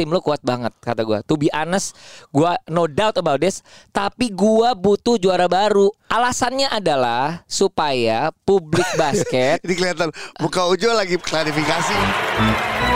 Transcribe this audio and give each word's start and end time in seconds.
tim 0.00 0.08
lu 0.08 0.24
kuat 0.24 0.40
banget 0.40 0.72
kata 0.80 1.04
gue. 1.04 1.20
To 1.28 1.36
be 1.36 1.52
honest, 1.52 1.92
gue 2.32 2.48
no 2.72 2.88
doubt 2.88 3.20
about 3.20 3.44
this. 3.44 3.60
Tapi 3.92 4.32
gue 4.32 4.68
butuh 4.80 5.20
juara 5.20 5.44
baru. 5.44 5.92
Alasannya 6.08 6.72
adalah 6.72 7.44
supaya 7.46 8.34
publik 8.42 8.88
basket 9.00 9.62
Ini 9.62 9.74
kelihatan 9.78 10.08
muka 10.40 10.64
Ujo 10.72 10.96
lagi 10.96 11.20
klarifikasi. 11.20 11.96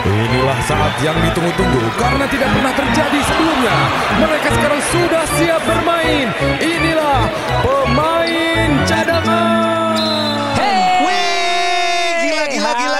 Inilah 0.04 0.59
saat 0.64 0.96
yang 1.04 1.17
ditunggu-tunggu 1.21 1.85
karena 2.01 2.25
tidak 2.25 2.48
pernah 2.48 2.72
terjadi 2.72 3.21
sebelumnya. 3.29 3.77
Mereka 4.25 4.49
sekarang 4.57 4.81
sudah 4.89 5.25
siap 5.37 5.63
bermain. 5.69 6.27
Inilah 6.65 7.21
pemain 7.61 8.69
cadangan. 8.89 9.63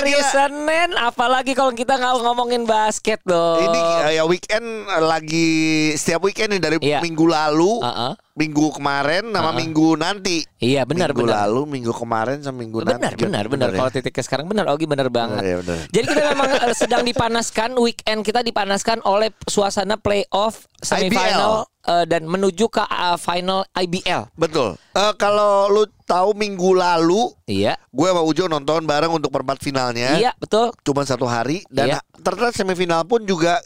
Hari 0.05 0.13
gila. 0.15 0.31
Senin, 0.31 0.89
apalagi 0.95 1.53
kalau 1.53 1.73
kita 1.73 1.97
nggak 1.97 2.15
ngomongin 2.21 2.63
basket 2.65 3.19
dong. 3.25 3.65
Ini 3.65 3.81
uh, 3.81 4.13
ya 4.13 4.25
weekend 4.25 4.67
uh, 4.85 5.01
lagi 5.01 5.49
setiap 5.95 6.21
weekend 6.23 6.53
nih 6.53 6.61
dari 6.61 6.77
Iya. 6.79 7.01
minggu 7.01 7.25
lalu, 7.25 7.81
Uh-uh. 7.81 8.13
Minggu 8.35 8.67
kemarin 8.73 9.31
sama 9.31 9.49
Uh-uh. 9.49 9.55
minggu 9.55 9.89
nanti. 9.95 10.43
Iya 10.59 10.83
benar 10.83 11.15
minggu 11.15 11.23
benar. 11.25 11.47
lalu, 11.47 11.61
minggu 11.71 11.93
kemarin 11.95 12.43
sama 12.43 12.59
minggu 12.59 12.83
Benar, 12.83 12.99
nanti. 12.99 13.23
benar, 13.23 13.45
benar. 13.47 13.69
ya? 13.71 13.79
Kalau 13.79 13.91
titiknya 13.91 14.25
sekarang 14.25 14.47
benar, 14.47 14.67
Ogi 14.67 14.87
benar 14.87 15.07
banget. 15.07 15.39
Iya, 15.41 15.57
benar. 15.63 15.79
Jadi 15.89 16.05
kita 16.05 16.23
memang 16.29 16.49
eh, 16.67 16.75
sedang 16.75 17.03
dipanaskan 17.05 17.71
weekend 17.79 18.21
kita 18.21 18.43
dipanaskan 18.43 18.99
oleh 19.05 19.31
suasana 19.47 19.95
playoff 19.97 20.67
semifinal 20.77 21.71
eh, 21.85 22.05
dan 22.05 22.27
menuju 22.27 22.67
ke 22.67 22.83
eh, 22.83 23.17
final 23.17 23.63
IBL. 23.71 24.27
Betul. 24.35 24.75
Eh, 24.93 25.13
kalau 25.15 25.71
lu 25.71 25.83
tahu 26.03 26.35
minggu 26.35 26.75
lalu, 26.75 27.31
Iya, 27.47 27.79
gue 27.89 28.09
sama 28.09 28.21
Ujo 28.21 28.45
nonton 28.45 28.83
bareng 28.83 29.15
untuk 29.15 29.31
perempat 29.31 29.63
finalnya. 29.63 30.19
iya 30.19 30.35
betul. 30.35 30.75
Cuma 30.83 31.07
satu 31.07 31.25
hari 31.25 31.63
dan 31.69 31.87
Iya. 31.87 31.99
ternyata 32.19 32.51
semifinal 32.53 33.07
pun 33.07 33.23
juga 33.23 33.63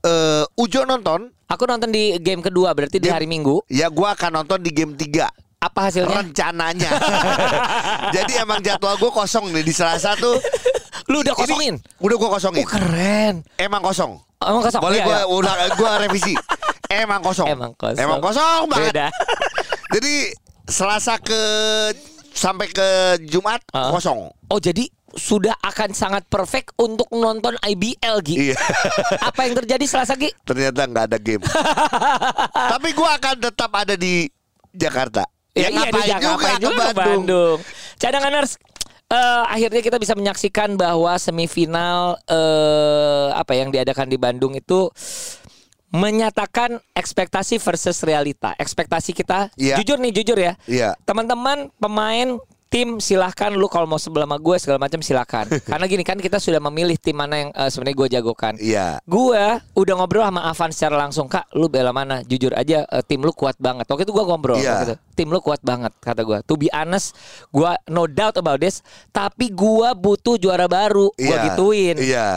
eh 0.00 0.44
Ujo 0.54 0.82
nonton. 0.82 1.30
Aku 1.46 1.64
nonton 1.64 1.88
di 1.88 2.12
game 2.18 2.38
kedua 2.38 2.70
berarti 2.72 2.96
di 2.96 3.08
Game- 3.08 3.14
hari 3.14 3.26
Minggu. 3.26 3.64
Ya 3.66 3.88
gue 3.88 4.04
akan 4.04 4.30
nonton 4.36 4.60
di 4.60 4.68
game 4.68 4.92
3 4.92 5.24
Apa 5.58 5.88
hasilnya? 5.88 6.20
rencananya. 6.20 6.90
Jadi 8.14 8.32
emang 8.36 8.60
jadwal 8.60 8.94
gue 8.94 9.08
kosong 9.08 9.50
nih 9.50 9.62
di 9.62 9.72
Selasa 9.72 10.12
tuh. 10.14 10.36
Lu 11.08 11.18
udah 11.18 11.32
Ini 11.32 11.40
kosongin? 11.40 11.74
udah 11.98 12.16
gue 12.16 12.30
kosongin. 12.30 12.62
Oh, 12.62 12.68
keren. 12.68 13.34
Emang 13.56 13.80
kosong. 13.80 14.20
Emang 14.38 14.60
kosong. 14.60 14.78
Boleh 14.78 15.00
Iya, 15.00 15.24
gue 15.24 15.40
iya. 15.40 15.66
gue 15.72 15.90
revisi. 15.98 16.34
Emang 17.02 17.20
kosong. 17.20 17.48
Emang 17.48 17.72
kosong. 17.74 17.96
Emang 17.98 18.20
kosong 18.20 18.62
banget. 18.68 18.92
Beda. 18.92 19.06
Jadi 19.90 20.14
Selasa 20.64 21.16
ke 21.16 21.40
sampai 22.30 22.68
ke 22.68 22.88
Jumat 23.24 23.64
Ah. 23.72 23.88
kosong. 23.90 24.28
Oh, 24.46 24.60
jadi 24.60 24.84
sudah 25.14 25.56
akan 25.64 25.96
sangat 25.96 26.28
perfect 26.28 26.76
untuk 26.76 27.08
nonton 27.10 27.56
IBL 27.60 28.16
Gi. 28.20 28.36
Iya. 28.52 28.56
Apa 29.28 29.48
yang 29.48 29.56
terjadi 29.64 29.84
Selasa 29.88 30.14
Gi? 30.14 30.28
Ternyata 30.44 30.84
nggak 30.84 31.04
ada 31.08 31.18
game. 31.18 31.42
Tapi 32.76 32.88
gue 32.92 33.10
akan 33.16 33.36
tetap 33.40 33.70
ada 33.72 33.94
di 33.96 34.28
Jakarta. 34.70 35.24
Ya, 35.56 35.68
iya, 35.68 35.68
di 35.68 35.76
ngapain 35.90 36.06
Jakarta, 36.06 36.28
juga, 36.28 36.44
ngapain 36.44 36.60
ke 36.60 36.92
ke 36.92 36.94
Bandung. 36.94 37.58
Cadanganers 37.98 38.52
eh, 39.08 39.44
akhirnya 39.48 39.80
kita 39.82 39.96
bisa 39.96 40.14
menyaksikan 40.14 40.76
bahwa 40.76 41.12
semifinal 41.16 42.20
eh, 42.28 43.28
apa 43.32 43.52
yang 43.56 43.72
diadakan 43.72 44.06
di 44.06 44.18
Bandung 44.20 44.52
itu 44.54 44.92
menyatakan 45.88 46.76
ekspektasi 46.92 47.56
versus 47.58 48.04
realita. 48.04 48.52
Ekspektasi 48.60 49.16
kita 49.16 49.48
Iya. 49.56 49.80
jujur 49.80 49.96
nih 49.96 50.12
jujur 50.20 50.36
ya. 50.36 50.52
Iya. 50.68 50.92
Teman-teman 51.08 51.72
pemain 51.80 52.36
tim 52.68 53.00
silahkan 53.00 53.48
lu 53.50 53.64
kalau 53.66 53.88
mau 53.88 53.96
sebelah 53.96 54.28
sama 54.28 54.36
gue 54.36 54.56
segala 54.60 54.78
macam 54.78 55.00
silahkan. 55.00 55.48
Karena 55.72 55.84
gini 55.88 56.04
kan 56.04 56.20
kita 56.20 56.36
sudah 56.36 56.60
memilih 56.60 57.00
tim 57.00 57.16
mana 57.16 57.34
yang 57.36 57.50
eh, 57.50 57.68
sebenarnya 57.68 57.96
gue 57.96 58.08
jagokan. 58.20 58.54
Iya. 58.60 59.00
Gue 59.04 59.40
udah 59.74 59.94
ngobrol 59.96 60.24
sama 60.24 60.44
Avan 60.46 60.70
secara 60.70 60.96
langsung 61.00 61.26
kak, 61.26 61.48
lu 61.56 61.66
bela 61.66 61.90
mana? 61.90 62.20
Jujur 62.22 62.52
aja 62.52 62.84
eh, 62.84 63.02
tim 63.04 63.20
lu 63.20 63.32
kuat 63.32 63.56
banget. 63.56 63.88
Waktu 63.88 64.04
itu 64.04 64.12
gue 64.12 64.24
ngobrol, 64.24 64.60
Iya. 64.60 64.70
waktu 64.70 64.84
itu. 64.84 64.96
tim 65.16 65.28
lu 65.32 65.40
kuat 65.40 65.60
banget 65.64 65.90
kata 65.98 66.22
gue. 66.22 66.38
To 66.46 66.54
be 66.54 66.68
honest, 66.70 67.16
gue 67.50 67.70
no 67.88 68.04
doubt 68.04 68.36
about 68.36 68.60
this. 68.60 68.84
Tapi 69.10 69.50
gue 69.50 69.88
butuh 69.96 70.36
juara 70.36 70.68
baru. 70.68 71.08
Gue 71.16 71.34
Iya. 71.34 71.44
gituin. 71.50 71.96
Iya. 71.98 72.28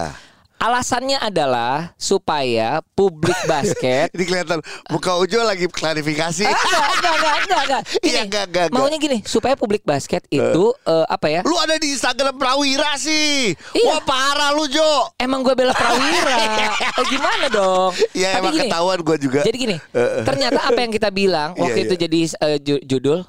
Alasannya 0.61 1.17
adalah 1.17 1.97
supaya 1.97 2.85
publik 2.93 3.33
basket 3.49 4.13
Ini 4.13 4.23
kelihatan 4.23 4.61
muka 4.93 5.17
Ujo 5.17 5.41
lagi 5.41 5.65
klarifikasi. 5.65 6.45
Ah, 6.45 6.53
enggak, 6.53 6.85
enggak, 6.93 7.13
enggak, 7.17 7.35
enggak, 7.41 7.61
enggak. 7.65 7.81
Gini, 7.97 8.05
Iya, 8.05 8.21
enggak, 8.21 8.43
enggak, 8.45 8.65
enggak. 8.69 8.77
Maunya 8.77 8.97
gini, 9.01 9.17
supaya 9.25 9.57
publik 9.57 9.81
basket 9.81 10.21
itu 10.29 10.63
eh, 10.85 11.05
apa 11.09 11.27
ya? 11.27 11.41
Lu 11.41 11.57
ada 11.57 11.81
di 11.81 11.89
Instagram 11.91 12.37
Prawira 12.37 12.93
sih. 12.95 13.57
Iya. 13.73 13.89
Wah 13.89 14.01
parah 14.05 14.53
lu 14.53 14.69
Jo. 14.69 15.09
Emang 15.17 15.41
gue 15.41 15.57
bela 15.57 15.73
Prawira. 15.73 16.37
Eh, 16.91 17.05
gimana 17.09 17.45
dong? 17.49 17.91
Ya 18.13 18.37
Tapi 18.37 18.45
emang 18.45 18.53
gini, 18.53 18.61
ketahuan 18.69 18.99
gue 19.01 19.17
juga. 19.17 19.39
Jadi 19.41 19.57
gini, 19.57 19.77
ternyata 20.21 20.59
apa 20.61 20.77
yang 20.77 20.91
kita 20.91 21.09
bilang 21.09 21.57
Iya, 21.57 21.61
waktu 21.63 21.79
iya. 21.79 21.85
itu 21.87 21.95
jadi 21.97 22.19
eh, 22.37 22.57
ju- 22.61 22.83
judul 22.85 23.19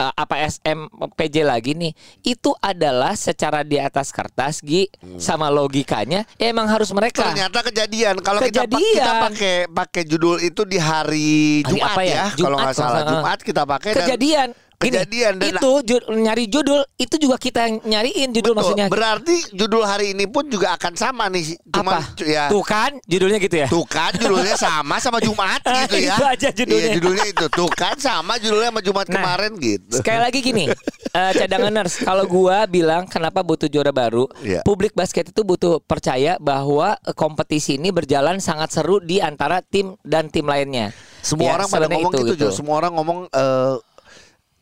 eh, 0.00 0.12
apa 0.16 0.34
SM 0.48 0.88
PJ 1.12 1.44
lagi 1.44 1.76
nih, 1.76 1.92
itu 2.24 2.56
adalah 2.64 3.12
secara 3.12 3.60
di 3.60 3.76
atas 3.76 4.08
kertas 4.08 4.64
Gi 4.64 4.88
sama 5.20 5.52
logikanya 5.52 6.24
ya 6.40 6.48
emang 6.48 6.64
harus 6.66 6.88
mereka. 6.96 7.28
Hmm. 7.28 7.36
Ternyata 7.36 7.60
kejadian. 7.68 8.14
Kalau 8.24 8.40
kita 8.40 8.64
Kejadian. 8.64 8.96
kita 8.96 9.12
pakai 9.20 9.54
pakai 9.68 10.02
judul 10.08 10.36
itu 10.40 10.62
di 10.64 10.78
hari 10.80 11.10
Hari 11.10 11.66
Jumat 11.66 11.90
apa 11.92 12.02
ya? 12.02 12.14
ya, 12.14 12.24
kalau 12.38 12.56
nggak 12.56 12.76
salah 12.76 13.02
Jumat 13.04 13.38
kita 13.42 13.62
pakai 13.66 13.90
dan 13.94 14.48
Kejadian. 14.80 15.32
Gini, 15.36 15.52
dan- 15.52 15.60
itu 15.60 15.72
ju- 15.84 16.06
nyari 16.10 16.44
judul 16.46 16.80
itu 16.96 17.14
juga 17.16 17.36
kita 17.36 17.60
yang 17.62 17.74
nyariin 17.82 18.28
judul 18.30 18.52
Betul. 18.52 18.58
maksudnya. 18.72 18.86
Berarti 18.88 19.36
judul 19.52 19.82
hari 19.82 20.06
ini 20.12 20.24
pun 20.24 20.48
juga 20.48 20.72
akan 20.72 20.92
sama 20.94 21.28
nih. 21.28 21.52
Cuman 21.62 22.00
apa? 22.00 22.16
ya 22.18 22.48
Tuh 22.48 22.64
kan 22.64 22.96
judulnya 23.04 23.36
gitu 23.38 23.56
ya. 23.56 23.68
Tuh 23.68 23.84
kan 23.84 24.12
judulnya 24.14 24.56
sama 24.56 24.96
sama 24.96 25.20
Jumat 25.20 25.60
gitu 25.84 25.96
ya. 25.96 26.16
Itu 26.16 26.24
aja 26.24 26.48
judulnya. 26.50 26.80
Iya, 26.82 26.96
judulnya 26.96 27.24
itu. 27.26 27.44
Tuh 27.46 27.68
kan 27.68 27.94
sama 27.94 28.36
judulnya 28.36 28.70
sama 28.70 28.80
Jumat 28.80 29.06
Nah, 29.06 29.14
kemarin 29.14 29.52
gitu. 29.56 29.94
Sekali 29.94 30.18
lagi 30.18 30.38
gini, 30.40 30.64
eh, 31.10 31.32
cadanganers, 31.34 32.00
kalau 32.00 32.24
gua 32.24 32.64
bilang 32.64 33.04
kenapa 33.04 33.44
butuh 33.44 33.68
juara 33.68 33.90
baru, 33.90 34.24
Iya. 34.40 34.64
publik 34.64 34.94
basket 34.94 35.28
itu 35.28 35.42
butuh 35.42 35.76
percaya 35.78 36.40
bahwa 36.40 36.96
kompetisi 37.12 37.76
ini 37.76 37.90
berjalan 37.90 38.38
sangat 38.38 38.72
seru 38.72 38.96
di 38.96 39.20
antara 39.20 39.60
tim 39.60 39.92
dan 40.00 40.26
tim 40.26 40.44
lainnya. 40.44 40.88
Semua 41.20 41.52
Ya, 41.52 41.54
orang 41.54 41.68
pada 41.68 41.84
ngomong 41.84 42.12
itu, 42.14 42.24
gitu, 42.32 42.34
Jo. 42.38 42.48
Semua 42.50 42.80
orang 42.80 42.96
ngomong 42.96 43.18
eh, 43.28 43.74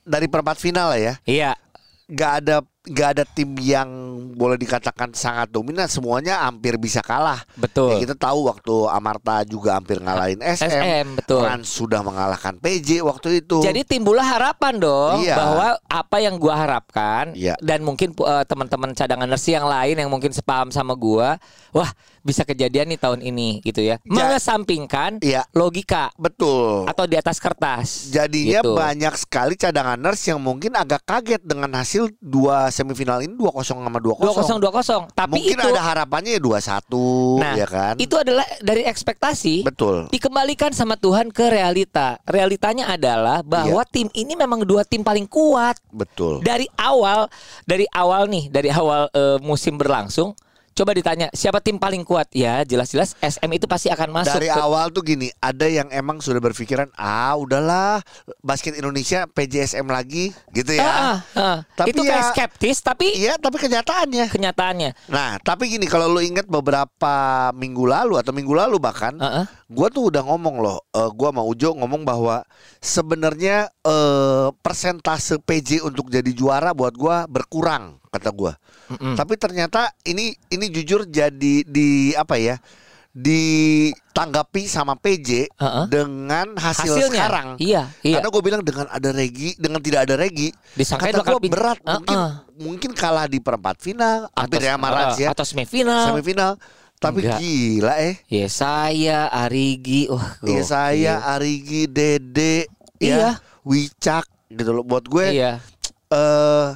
dari 0.09 0.27
perempat 0.27 0.57
final 0.57 0.97
lah 0.97 1.01
ya. 1.01 1.15
Iya. 1.29 1.53
Gak 2.09 2.33
ada 2.45 2.65
gak 2.89 3.09
ada 3.19 3.25
tim 3.25 3.53
yang 3.57 3.89
boleh 4.35 4.57
dikatakan 4.57 5.13
sangat 5.13 5.49
dominan. 5.49 5.87
Semuanya 5.87 6.45
hampir 6.45 6.77
bisa 6.77 7.01
kalah. 7.01 7.43
Betul. 7.55 7.97
Ya, 7.97 8.09
kita 8.09 8.15
tahu 8.15 8.49
waktu 8.49 8.75
Amarta 8.89 9.43
juga 9.45 9.77
hampir 9.77 9.99
ngalahin 9.99 10.41
SM. 10.41 10.69
SM, 10.69 11.07
betul. 11.21 11.43
Rans 11.45 11.69
sudah 11.69 12.01
mengalahkan 12.03 12.57
PJ 12.59 13.01
waktu 13.03 13.41
itu. 13.41 13.61
Jadi 13.61 13.85
timbullah 13.85 14.25
harapan 14.25 14.75
dong 14.79 15.23
Iya. 15.23 15.37
bahwa 15.37 15.67
apa 15.85 16.17
yang 16.19 16.37
gua 16.37 16.55
harapkan 16.57 17.33
Iya. 17.35 17.55
dan 17.61 17.83
mungkin 17.83 18.13
eh, 18.15 18.45
teman-teman 18.45 18.93
cadanganers 18.93 19.45
yang 19.47 19.67
lain 19.67 19.97
yang 19.97 20.11
mungkin 20.11 20.33
sepaham 20.33 20.69
sama 20.71 20.95
gua, 20.95 21.37
wah 21.71 21.91
bisa 22.21 22.45
kejadian 22.45 22.93
nih 22.93 23.01
tahun 23.01 23.21
ini 23.21 23.65
gitu 23.65 23.81
ya. 23.81 23.97
Mengesampingkan 24.05 25.19
Iya. 25.21 25.45
logika 25.53 26.15
betul. 26.15 26.87
atau 26.87 27.05
di 27.05 27.17
atas 27.17 27.37
kertas. 27.37 28.09
Jadinya 28.09 28.61
Gitu. 28.63 28.73
banyak 28.73 29.15
sekali 29.19 29.55
cadanganers 29.57 30.21
yang 30.25 30.39
mungkin 30.39 30.73
agak 30.73 31.03
kaget 31.05 31.43
dengan 31.43 31.75
hasil 31.75 32.13
dua 32.21 32.71
semifinal 32.79 33.19
ini 33.19 33.35
2-0 33.35 33.51
sama 33.67 33.99
2-0. 33.99 34.23
2-0 34.23 34.63
2-0. 34.63 35.11
Tapi 35.11 35.35
Mungkin 35.35 35.59
itu 35.59 35.67
ada 35.67 35.83
harapannya 35.83 36.39
ya 36.39 36.41
2-1 36.41 37.43
Nah, 37.43 37.55
ya 37.59 37.67
kan? 37.67 37.95
itu 37.99 38.15
adalah 38.15 38.47
dari 38.63 38.87
ekspektasi 38.87 39.67
Betul. 39.67 40.07
dikembalikan 40.09 40.71
sama 40.71 40.95
Tuhan 40.95 41.29
ke 41.29 41.51
realita. 41.51 42.23
Realitanya 42.23 42.87
adalah 42.89 43.43
bahwa 43.43 43.83
Iya. 43.83 43.91
tim 43.91 44.07
ini 44.15 44.33
memang 44.33 44.63
dua 44.63 44.87
tim 44.87 45.03
paling 45.03 45.27
kuat 45.27 45.75
Betul. 45.91 46.39
dari 46.41 46.71
awal 46.79 47.27
dari 47.65 47.91
awal 47.91 48.31
nih 48.31 48.47
dari 48.47 48.71
awal 48.71 49.11
eh, 49.11 49.39
musim 49.43 49.75
berlangsung. 49.75 50.39
Coba 50.79 50.95
ditanya 50.95 51.27
siapa 51.35 51.59
tim 51.59 51.75
paling 51.75 52.07
kuat? 52.07 52.31
Ya 52.31 52.63
jelas-jelas 52.63 53.19
SM 53.19 53.51
itu 53.51 53.67
pasti 53.67 53.91
akan 53.91 54.15
masuk. 54.15 54.31
Dari 54.33 54.47
ke- 54.47 54.55
awal 54.55 54.95
tuh 54.95 55.03
gini, 55.03 55.27
ada 55.37 55.67
yang 55.67 55.91
emang 55.91 56.23
sudah 56.23 56.39
berpikiran, 56.39 56.87
ah 56.95 57.35
udahlah 57.35 57.99
basket 58.39 58.79
Indonesia 58.79 59.27
PJSM 59.27 59.83
lagi 59.85 60.31
gitu 60.55 60.71
ya. 60.71 60.87
Ah, 60.87 61.03
ah, 61.03 61.19
ah. 61.35 61.59
Tapi 61.75 61.91
itu 61.91 62.07
kayak 62.07 62.15
ya- 62.15 62.31
skeptis 62.31 62.79
tapi 62.79 63.11
Iya, 63.11 63.35
tapi 63.37 63.59
kenyataannya. 63.59 64.31
kenyataannya. 64.31 65.11
Nah, 65.11 65.43
tapi 65.43 65.67
gini 65.67 65.91
kalau 65.91 66.07
lu 66.07 66.23
ingat 66.23 66.47
beberapa 66.47 67.15
minggu 67.51 67.83
lalu 67.83 68.15
atau 68.15 68.31
minggu 68.31 68.55
lalu 68.55 68.79
bahkan, 68.79 69.19
Ah, 69.19 69.43
ah. 69.43 69.45
gua 69.67 69.91
tuh 69.91 70.15
udah 70.15 70.23
ngomong 70.23 70.63
loh, 70.63 70.79
eh, 70.95 71.11
gua 71.11 71.35
sama 71.35 71.43
Ujo 71.43 71.75
ngomong 71.75 72.07
bahwa 72.07 72.47
sebenarnya 72.79 73.67
eh, 73.83 74.49
persentase 74.55 75.43
PJ 75.43 75.83
untuk 75.83 76.07
jadi 76.07 76.31
juara 76.31 76.71
buat 76.71 76.95
gua 76.95 77.27
berkurang 77.27 77.99
kata 78.09 78.31
gua. 78.31 78.55
Mm-mm. 78.89 79.15
Tapi 79.15 79.35
ternyata 79.37 79.93
ini 80.03 80.33
ini 80.49 80.67
jujur 80.69 81.05
jadi 81.05 81.63
di 81.63 82.13
apa 82.13 82.37
ya? 82.37 82.57
ditanggapi 83.19 84.71
sama 84.71 84.95
PJ 84.95 85.51
Heeh. 85.51 85.85
dengan 85.91 86.55
hasil 86.55 86.95
Hasilnya. 86.95 87.11
sekarang. 87.11 87.49
Iya, 87.59 87.91
iya. 88.07 88.23
Karena 88.23 88.29
gue 88.31 88.43
bilang 88.47 88.63
dengan 88.63 88.87
ada 88.87 89.11
Regi, 89.11 89.59
dengan 89.59 89.83
tidak 89.83 90.07
ada 90.07 90.15
Regi, 90.15 90.55
kata 90.79 91.27
gue 91.27 91.41
berat. 91.51 91.79
Heeh. 91.83 91.99
Mungkin 91.99 92.19
mungkin 92.63 92.91
kalah 92.95 93.27
di 93.27 93.43
perempat 93.43 93.83
final, 93.83 94.31
hampir 94.39 94.63
ya 94.63 94.79
sama 94.79 94.89
Rans 94.95 95.19
eh, 95.19 95.27
ya. 95.27 95.29
atau 95.35 95.43
semifinal. 95.43 96.15
Semifinal. 96.15 96.53
Tapi 96.99 97.23
Enggak. 97.23 97.39
gila 97.39 97.95
eh. 98.03 98.15
Ya 98.27 98.47
saya 98.47 99.19
Arigi, 99.31 100.11
wah. 100.11 100.39
Iya 100.43 100.63
gokil. 100.63 100.63
saya 100.67 101.15
Arigi 101.31 101.83
Dede 101.87 102.67
Iya. 102.99 103.15
ya 103.15 103.31
Wicak 103.63 104.27
gitu 104.51 104.71
loh 104.75 104.83
buat 104.83 105.07
gue 105.07 105.27
Iya. 105.31 105.63
eh 106.11 106.69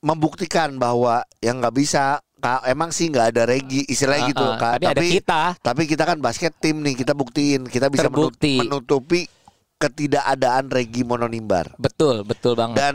membuktikan 0.00 0.76
bahwa 0.76 1.20
yang 1.38 1.58
nggak 1.58 1.74
bisa 1.74 2.02
ka- 2.36 2.62
emang 2.64 2.88
sih 2.88 3.06
nggak 3.06 3.32
ada 3.32 3.42
regi 3.44 3.82
istilahnya 3.84 4.30
gitu 4.30 4.44
Uh-uh, 4.44 4.56
Kak. 4.56 4.72
tapi 4.76 4.86
ada 4.88 5.02
kita. 5.02 5.42
tapi 5.58 5.82
kita 5.84 6.02
kan 6.04 6.18
basket 6.18 6.54
tim 6.56 6.78
nih 6.78 6.94
kita 6.94 7.12
buktiin 7.12 7.66
kita 7.66 7.88
bisa 7.88 8.06
Terbukti. 8.06 8.58
menutupi 8.58 9.26
ketidakadaan 9.78 10.68
regi 10.68 11.02
mononimbar 11.02 11.74
Betul, 11.76 12.22
betul 12.22 12.54
banget. 12.54 12.76
dan 12.76 12.94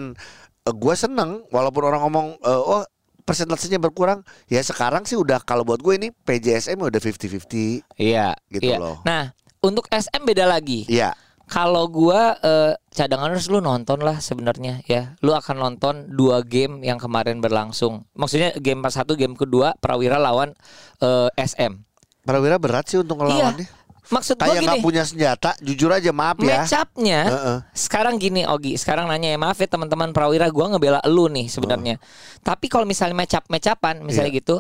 gue 0.66 0.96
seneng 0.96 1.44
walaupun 1.50 1.84
orang 1.84 2.02
ngomong 2.02 2.28
eh, 2.38 2.62
oh 2.62 2.84
persentasenya 3.22 3.80
berkurang 3.80 4.20
ya 4.46 4.60
sekarang 4.60 5.04
sih 5.04 5.16
udah 5.16 5.40
kalau 5.40 5.64
buat 5.64 5.80
gue 5.80 5.96
ini 5.98 6.08
PJSM 6.14 6.76
udah 6.78 7.00
50-50 7.00 7.84
Iya, 7.96 8.36
Gitu 8.48 8.64
iya. 8.66 8.76
loh. 8.78 9.00
Nah, 9.02 9.32
untuk 9.60 9.88
SM 9.88 10.20
beda 10.22 10.44
lagi. 10.44 10.84
Iya 10.86 11.16
Kalau 11.44 11.86
gua 11.92 12.40
eh, 12.40 12.74
cadanganers 12.90 13.52
lu 13.52 13.60
nonton 13.60 14.00
lah 14.00 14.18
sebenarnya 14.18 14.80
ya. 14.88 15.14
Lu 15.20 15.36
akan 15.36 15.56
nonton 15.60 16.08
dua 16.10 16.42
game 16.42 16.82
yang 16.82 16.98
kemarin 16.98 17.44
berlangsung. 17.44 18.08
Maksudnya 18.16 18.56
game 18.58 18.80
pas 18.80 18.96
satu, 18.96 19.14
game 19.20 19.36
kedua 19.36 19.76
Prawira 19.78 20.18
lawan 20.18 20.56
eh, 21.00 21.30
SM. 21.36 21.84
Prawira 22.24 22.56
berat 22.56 22.88
sih 22.88 23.04
untuk 23.04 23.20
ngelawannya 23.20 23.68
Iya. 23.68 23.82
Maksud 24.04 24.36
gua 24.36 24.52
kayak 24.52 24.62
nggak 24.68 24.78
gini, 24.80 24.84
punya 24.84 25.04
senjata 25.08 25.56
jujur 25.64 25.88
aja 25.88 26.12
maaf 26.12 26.36
ya 26.44 26.68
match 26.68 26.76
up-nya 26.76 27.20
Heeh. 27.24 27.58
sekarang 27.72 28.20
gini 28.20 28.44
Ogi, 28.44 28.76
sekarang 28.76 29.08
nanya 29.08 29.32
ya 29.32 29.40
maaf 29.40 29.56
ya 29.56 29.68
teman-teman 29.68 30.12
Prawira 30.12 30.52
gua 30.52 30.76
ngebela 30.76 31.00
lu 31.08 31.32
nih 31.32 31.48
sebenarnya. 31.48 31.96
Tapi 32.44 32.68
kalau 32.68 32.84
misalnya 32.84 33.16
match 33.16 33.36
up 33.40 33.48
match 33.48 33.68
upan 33.72 34.04
misalnya 34.04 34.32
Iya. 34.32 34.40
gitu, 34.44 34.56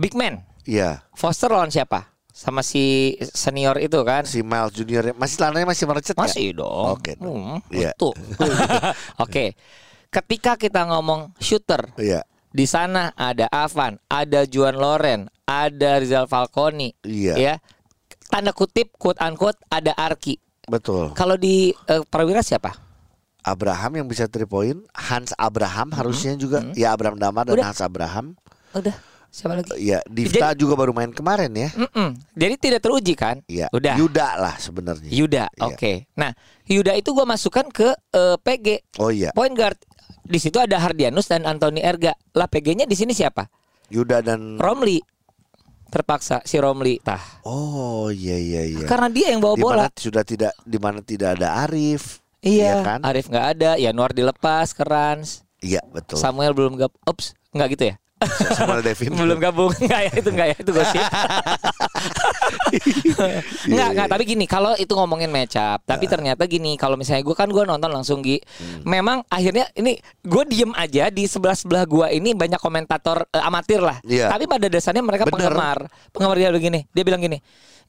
big 0.00 0.16
man 0.16 0.40
Iya 0.64 1.04
Foster 1.12 1.52
lawan 1.52 1.68
siapa? 1.68 2.11
Sama 2.32 2.64
si 2.64 3.14
senior 3.30 3.76
itu 3.76 4.00
kan? 4.02 4.24
si 4.24 4.40
Miles 4.40 4.72
Junior 4.72 5.12
masih 5.14 5.36
tanahnya 5.36 5.68
masih 5.68 5.84
merecet 5.84 6.16
nggak? 6.16 6.32
Masih 6.32 6.48
dong. 6.56 6.96
Oke, 6.96 7.12
Hmm, 7.20 7.60
Iya. 7.68 7.92
betul. 7.92 8.16
Oke. 9.24 9.52
Ketika 10.08 10.56
kita 10.56 10.88
ngomong 10.88 11.36
shooter, 11.38 11.92
Iya 11.96 12.24
di 12.52 12.68
sana 12.68 13.16
ada 13.16 13.48
Avan, 13.48 13.96
ada 14.08 14.44
Juan 14.44 14.76
Loren, 14.76 15.24
ada 15.44 15.96
Rizal 15.96 16.28
Falconi, 16.28 16.92
Iya. 17.00 17.34
ya. 17.36 17.54
Tanda 18.28 18.52
kutip 18.52 18.96
quote 18.96 19.20
unquote 19.20 19.60
ada 19.68 19.92
Arki. 19.92 20.36
betul 20.64 21.12
Kalau 21.12 21.36
di 21.36 21.72
eh, 21.84 22.00
Prawira 22.06 22.40
siapa? 22.40 22.72
Abraham 23.42 23.98
yang 23.98 24.06
bisa 24.06 24.30
three 24.30 24.46
point 24.46 24.78
Hans 24.94 25.34
Abraham 25.34 25.90
harusnya 25.90 26.38
juga 26.38 26.62
ya 26.72 26.94
Abraham 26.94 27.18
Damar 27.18 27.44
dan 27.44 27.58
Udah. 27.58 27.66
Hans 27.68 27.82
Abraham 27.82 28.38
Udah, 28.72 28.94
siapa 29.32 29.56
lagi? 29.56 29.72
ya 29.80 30.04
Divta 30.04 30.52
juga 30.52 30.76
baru 30.76 30.92
main 30.92 31.08
kemarin 31.08 31.48
ya 31.50 31.72
Mm-mm. 31.72 32.12
Jadi 32.30 32.54
tidak 32.60 32.80
teruji 32.80 33.16
kan? 33.16 33.40
Iya 33.46 33.72
Udah. 33.72 33.96
Yuda 33.96 34.28
lah 34.36 34.54
sebenarnya 34.56 35.08
Yuda, 35.08 35.48
Iya. 35.48 35.64
oke. 35.66 35.92
Nah, 36.14 36.36
Yuda 36.62 36.92
itu 36.94 37.10
gua 37.10 37.24
masukkan 37.24 37.64
ke 37.66 37.88
eh, 37.90 38.36
PG, 38.36 38.66
oh 38.98 39.08
iya 39.08 39.32
point 39.32 39.50
guard. 39.50 39.80
Di 40.22 40.36
situ 40.36 40.56
ada 40.56 40.76
Hardianus 40.76 41.26
dan 41.26 41.42
Anthony 41.42 41.80
Erga. 41.80 42.12
Lah 42.30 42.46
PG-nya 42.46 42.84
di 42.84 42.92
sini 42.92 43.10
siapa? 43.10 43.48
Yuda 43.88 44.20
dan 44.20 44.54
Romli. 44.54 45.00
Terpaksa 45.88 46.40
si 46.42 46.56
Romli. 46.56 46.96
Tah. 46.98 47.20
oh 47.42 48.08
iya 48.08 48.32
iya 48.34 48.62
iya 48.66 48.86
Karena 48.86 49.08
dia 49.08 49.28
yang 49.28 49.40
bawa 49.40 49.52
di 49.52 49.60
bola. 49.60 49.86
sudah 49.94 50.22
tidak 50.22 50.52
di 50.58 50.76
mana 50.76 51.00
tidak 51.00 51.36
ada 51.36 51.60
Arif 51.60 52.20
Iya, 52.38 52.82
kan 52.82 52.98
Arif 53.02 53.28
nggak 53.28 53.46
ada, 53.54 53.70
Yanuar 53.76 54.10
dilepas 54.10 54.72
ke 54.72 54.82
Rans. 54.82 55.44
iya 55.58 55.78
betul 55.86 56.18
Samuel 56.18 56.50
belum 56.50 56.74
gab, 56.74 56.90
ups, 57.04 57.38
nggak 57.50 57.68
gitu 57.70 57.84
ya? 57.86 57.94
Samuel 58.54 58.82
Devin 58.84 59.12
belum 59.20 59.38
gabung, 59.38 59.72
nggak 59.86 60.00
ya 60.08 60.12
itu 60.18 60.30
nggak 60.30 60.48
ya 60.52 60.56
itu 60.58 60.70
gosip. 60.72 61.02
Nggak, 63.68 63.88
nggak. 63.94 64.08
Tapi 64.08 64.22
gini, 64.26 64.44
kalau 64.48 64.72
itu 64.74 64.90
ngomongin 64.96 65.28
match 65.28 65.60
up, 65.60 65.84
tapi 65.84 66.08
ternyata 66.08 66.48
gini, 66.48 66.74
kalau 66.74 66.96
misalnya 66.96 67.22
gue 67.22 67.36
kan 67.36 67.46
gue 67.46 67.62
nonton 67.62 67.90
langsung 67.92 68.24
Gi, 68.24 68.40
memang 68.82 69.22
akhirnya 69.28 69.68
ini 69.76 70.00
gue 70.24 70.42
diem 70.48 70.72
aja 70.74 71.12
di 71.12 71.28
sebelah 71.28 71.54
sebelah 71.54 71.84
gue 71.84 72.06
ini 72.16 72.32
banyak 72.32 72.58
komentator 72.58 73.28
eh, 73.30 73.44
amatir 73.44 73.84
lah. 73.84 74.00
Iya. 74.02 74.32
Tapi 74.32 74.48
pada 74.48 74.66
dasarnya 74.66 75.04
mereka 75.04 75.28
Bener. 75.28 75.52
penggemar, 75.52 75.78
penggemar 76.10 76.36
dia 76.40 76.50
begini, 76.50 76.80
dia 76.90 77.02
bilang 77.04 77.20
gini, 77.22 77.38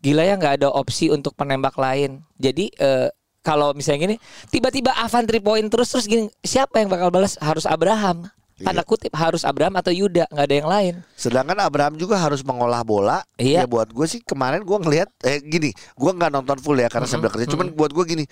gila 0.03 0.23
ya 0.27 0.35
nggak 0.35 0.61
ada 0.61 0.67
opsi 0.69 1.09
untuk 1.09 1.33
penembak 1.33 1.79
lain. 1.79 2.21
Jadi 2.37 2.69
eh, 2.77 3.09
kalau 3.43 3.75
misalnya 3.75 3.99
gini, 4.07 4.15
tiba-tiba 4.47 4.95
Avan 4.95 5.27
three 5.27 5.43
point 5.43 5.67
terus 5.67 5.91
terus 5.91 6.05
gini, 6.07 6.31
siapa 6.43 6.79
yang 6.79 6.87
bakal 6.87 7.11
balas? 7.11 7.35
Harus 7.43 7.67
Abraham. 7.67 8.27
Tanda 8.53 8.85
Iya. 8.85 8.87
kutip 8.87 9.13
harus 9.17 9.41
Abraham 9.41 9.81
atau 9.81 9.89
Yuda, 9.89 10.29
nggak 10.29 10.45
ada 10.45 10.55
yang 10.55 10.69
lain. 10.69 10.93
Sedangkan 11.17 11.57
Abraham 11.57 11.97
juga 11.97 12.21
harus 12.21 12.45
mengolah 12.45 12.85
bola. 12.85 13.25
Iya. 13.41 13.63
Ya 13.63 13.65
buat 13.65 13.89
gue 13.89 14.05
sih 14.05 14.21
kemarin 14.21 14.61
gue 14.61 14.77
ngelihat 14.77 15.09
eh 15.25 15.41
gini, 15.41 15.73
gue 15.73 16.11
nggak 16.13 16.29
nonton 16.29 16.57
full 16.61 16.77
ya 16.77 16.85
karena 16.85 17.09
sambil 17.09 17.33
kerja. 17.33 17.49
Cuman 17.49 17.73
buat 17.73 17.89
gue 17.89 18.05
gini, 18.05 18.25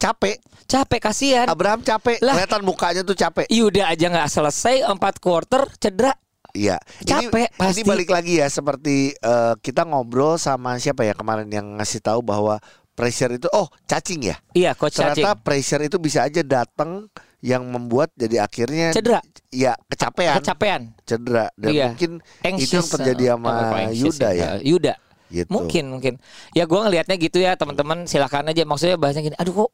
capek. 0.00 0.40
Capek 0.64 1.00
kasihan. 1.04 1.46
Abraham 1.52 1.84
capek. 1.84 2.16
Lah. 2.24 2.32
Kelihatan 2.32 2.62
mukanya 2.64 3.02
tuh 3.04 3.12
capek. 3.12 3.44
Yuda 3.52 3.92
aja 3.92 4.06
nggak 4.08 4.28
selesai 4.32 4.88
empat 4.88 5.20
quarter 5.20 5.68
cedera. 5.76 6.16
Iya. 6.52 6.76
Capek, 7.04 7.48
ini, 7.48 7.56
pasti. 7.56 7.80
Ini 7.80 7.88
balik 7.88 8.08
lagi 8.12 8.32
ya 8.40 8.48
seperti 8.48 9.12
eh, 9.12 9.54
kita 9.60 9.84
ngobrol 9.88 10.36
sama 10.36 10.76
siapa 10.76 11.04
ya 11.04 11.12
kemarin 11.12 11.48
yang 11.48 11.80
ngasih 11.80 12.00
tahu 12.04 12.20
bahwa 12.20 12.60
pressure 12.92 13.32
itu 13.32 13.48
oh 13.52 13.72
cacing 13.88 14.32
ya. 14.32 14.36
Iya, 14.52 14.76
coach 14.76 15.00
Ternyata 15.00 15.32
Cacing. 15.32 15.44
pressure 15.44 15.82
itu 15.84 15.96
bisa 15.96 16.28
aja 16.28 16.44
datang 16.44 17.08
yang 17.42 17.66
membuat 17.66 18.14
jadi 18.14 18.46
akhirnya 18.46 18.94
Cedera. 18.94 19.18
ya 19.50 19.74
kecapean, 19.90 20.38
Kecapean. 20.38 20.82
cedera 21.02 21.50
dan 21.58 21.70
Iya. 21.74 21.86
mungkin 21.90 22.10
itu 22.22 22.38
yang 22.46 22.54
Anxious, 22.54 22.86
terjadi 22.88 23.24
sama 23.34 23.50
anxious 23.74 24.16
Yuda 24.16 24.28
ya. 24.30 24.46
Eh, 24.56 24.60
Yuda. 24.70 24.94
Gitu. 25.32 25.48
Mungkin 25.48 25.84
mungkin. 25.90 26.14
Ya 26.52 26.68
gua 26.68 26.86
ngelihatnya 26.86 27.16
gitu 27.16 27.40
ya 27.40 27.56
teman-teman 27.56 28.04
silakan 28.04 28.52
aja 28.52 28.62
maksudnya 28.62 29.00
bahasanya 29.00 29.32
gini. 29.32 29.36
Aduh 29.40 29.66
kok 29.66 29.70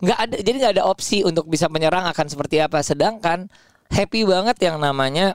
nggak 0.00 0.18
ada 0.22 0.36
jadi 0.40 0.56
nggak 0.64 0.74
ada 0.80 0.84
opsi 0.88 1.20
untuk 1.20 1.44
bisa 1.44 1.66
menyerang 1.68 2.08
akan 2.08 2.26
seperti 2.30 2.62
apa. 2.62 2.80
Sedangkan 2.80 3.50
happy 3.90 4.22
banget 4.24 4.56
yang 4.62 4.78
namanya 4.80 5.34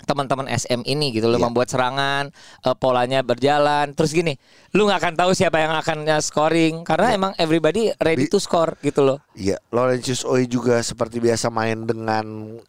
teman-teman 0.00 0.48
SM 0.48 0.80
ini 0.84 1.12
gitu 1.12 1.26
loh 1.26 1.36
Iya. 1.36 1.44
membuat 1.44 1.68
serangan 1.68 2.32
eh, 2.60 2.74
polanya 2.74 3.20
berjalan 3.20 3.92
terus 3.92 4.10
gini 4.10 4.34
lu 4.70 4.84
nggak 4.84 4.98
akan 4.98 5.14
tahu 5.14 5.30
siapa 5.30 5.58
yang 5.58 5.72
akan 5.72 6.02
eh, 6.04 6.18
scoring 6.18 6.82
karena 6.82 7.12
emang 7.12 7.32
everybody 7.36 7.92
ready 7.96 8.26
Bi- 8.26 8.28
to 8.28 8.38
score 8.38 8.74
gitu 8.80 9.02
loh 9.02 9.18
Iya, 9.32 9.60
Laurentius 9.68 10.22
Oi 10.22 10.44
juga 10.44 10.80
seperti 10.80 11.18
biasa 11.18 11.48
main 11.48 11.84
dengan 11.84 12.24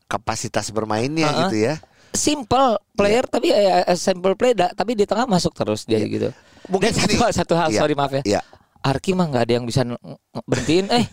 kapasitas 0.05 0.69
bermainnya 0.69 1.27
Uh-uh. 1.27 1.41
gitu 1.47 1.57
ya. 1.63 1.75
simple 2.11 2.75
player 2.91 3.23
Iya. 3.23 3.31
tapi 3.31 3.47
eh, 3.49 3.95
simple 3.95 4.35
play 4.35 4.51
da- 4.51 4.71
tapi 4.71 4.93
di 4.93 5.03
tengah 5.03 5.23
masuk 5.25 5.51
terus 5.53 5.83
dia 5.83 5.97
gitu. 5.97 6.29
Mungkin 6.67 6.91
Dan 6.91 6.99
satu, 7.01 7.15
satu 7.33 7.53
hal 7.55 7.69
Iya, 7.69 7.79
sorry 7.79 7.95
maaf 7.95 8.11
ya. 8.13 8.23
iya. 8.27 8.41
Arki 8.81 9.13
mah 9.13 9.25
nggak 9.25 9.43
ada 9.43 9.53
yang 9.53 9.63
bisa 9.63 9.81
berhentiin 10.43 10.91
eh. 10.91 11.05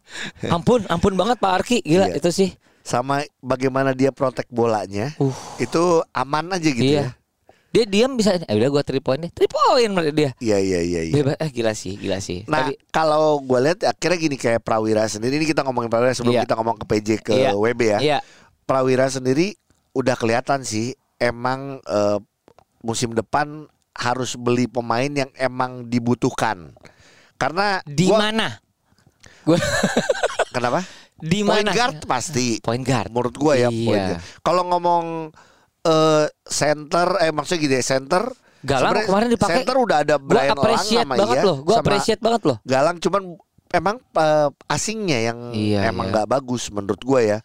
ampun, 0.54 0.84
ampun 0.86 1.14
banget 1.14 1.38
Pak 1.38 1.52
Arki. 1.54 1.78
Gila 1.80 2.06
Iya. 2.06 2.18
itu 2.18 2.28
sih. 2.28 2.50
Sama 2.82 3.22
bagaimana 3.38 3.94
dia 3.94 4.10
protek 4.10 4.46
bolanya, 4.48 5.14
Uh. 5.16 5.30
itu 5.56 5.80
aman 6.10 6.50
aja 6.50 6.66
gitu 6.66 6.82
iya. 6.84 7.02
ya. 7.02 7.08
Dia 7.72 7.84
diam 7.88 8.12
bisa 8.14 8.36
eh 8.36 8.52
udah 8.52 8.68
gua 8.68 8.82
3 8.84 9.00
point 9.00 9.16
deh. 9.18 9.32
3 9.32 9.48
point 9.48 9.92
dia. 10.12 10.36
Iya 10.36 10.58
iya 10.60 10.80
iya. 10.82 11.00
iya. 11.08 11.14
Bebas 11.14 11.40
eh 11.40 11.48
gila 11.48 11.72
sih, 11.72 11.96
gila 11.96 12.20
sih. 12.20 12.44
Nah 12.44 12.68
Tapi 12.68 12.76
kalau 12.92 13.40
gue 13.40 13.58
lihat 13.58 13.80
akhirnya 13.82 14.18
gini 14.20 14.36
kayak 14.36 14.60
Prawira 14.60 15.08
sendiri 15.08 15.40
ini 15.40 15.48
kita 15.48 15.64
ngomongin 15.64 15.88
Prawira 15.88 16.12
sebelum 16.12 16.36
Iya. 16.36 16.44
kita 16.44 16.54
ngomong 16.60 16.76
ke 16.76 16.84
PJ 16.84 17.08
ke 17.22 17.32
Iya. 17.32 17.56
WB 17.56 17.80
ya. 17.80 17.98
Iya. 18.02 18.18
Prawira 18.68 19.08
sendiri 19.08 19.56
udah 19.92 20.12
kelihatan 20.14 20.60
sih 20.62 20.92
emang 21.16 21.80
eh, 21.80 22.18
musim 22.82 23.16
depan 23.16 23.64
harus 23.94 24.36
beli 24.36 24.68
pemain 24.68 25.08
yang 25.08 25.32
emang 25.34 25.88
dibutuhkan. 25.88 26.76
Karena 27.40 27.80
Di 27.84 28.04
gua- 28.04 28.20
mana? 28.20 28.60
Gua 29.48 29.56
Kenapa? 30.52 30.84
Di 31.22 31.46
Point 31.46 31.62
mana? 31.62 31.70
guard 31.70 32.02
pasti. 32.02 32.58
Point 32.58 32.82
guard. 32.82 33.08
Menurut 33.14 33.34
gua 33.38 33.54
ya 33.54 33.70
Iya. 33.70 33.86
point 33.86 34.02
guard. 34.10 34.20
Kalau 34.42 34.62
ngomong 34.66 35.04
eh 35.82 36.26
center 36.42 37.08
eh 37.18 37.30
maksudnya 37.30 37.60
gini 37.60 37.74
ya 37.74 37.84
center 37.84 38.22
Galang 38.62 38.94
sebenarnya 38.94 39.06
kemarin 39.10 39.28
dipakai. 39.30 39.54
Center 39.58 39.76
udah 39.76 39.98
ada 40.02 40.14
Gua 40.18 40.28
Brian 40.28 40.46
Lang 40.48 40.58
appreciate 40.58 41.02
sama 41.02 41.14
banget 41.18 41.36
iya, 41.36 41.46
loh. 41.46 41.56
Gua 41.62 41.76
appreciate 41.78 42.20
banget 42.22 42.42
loh. 42.46 42.56
Galang 42.62 42.96
cuman 42.98 43.22
emang 43.70 43.96
eh, 43.98 44.48
asingnya 44.68 45.18
yang 45.24 45.38
Iya, 45.50 45.80
emang 45.90 46.06
iya. 46.06 46.12
nggak 46.14 46.28
bagus 46.28 46.62
menurut 46.70 47.02
gua 47.02 47.20
ya. 47.22 47.38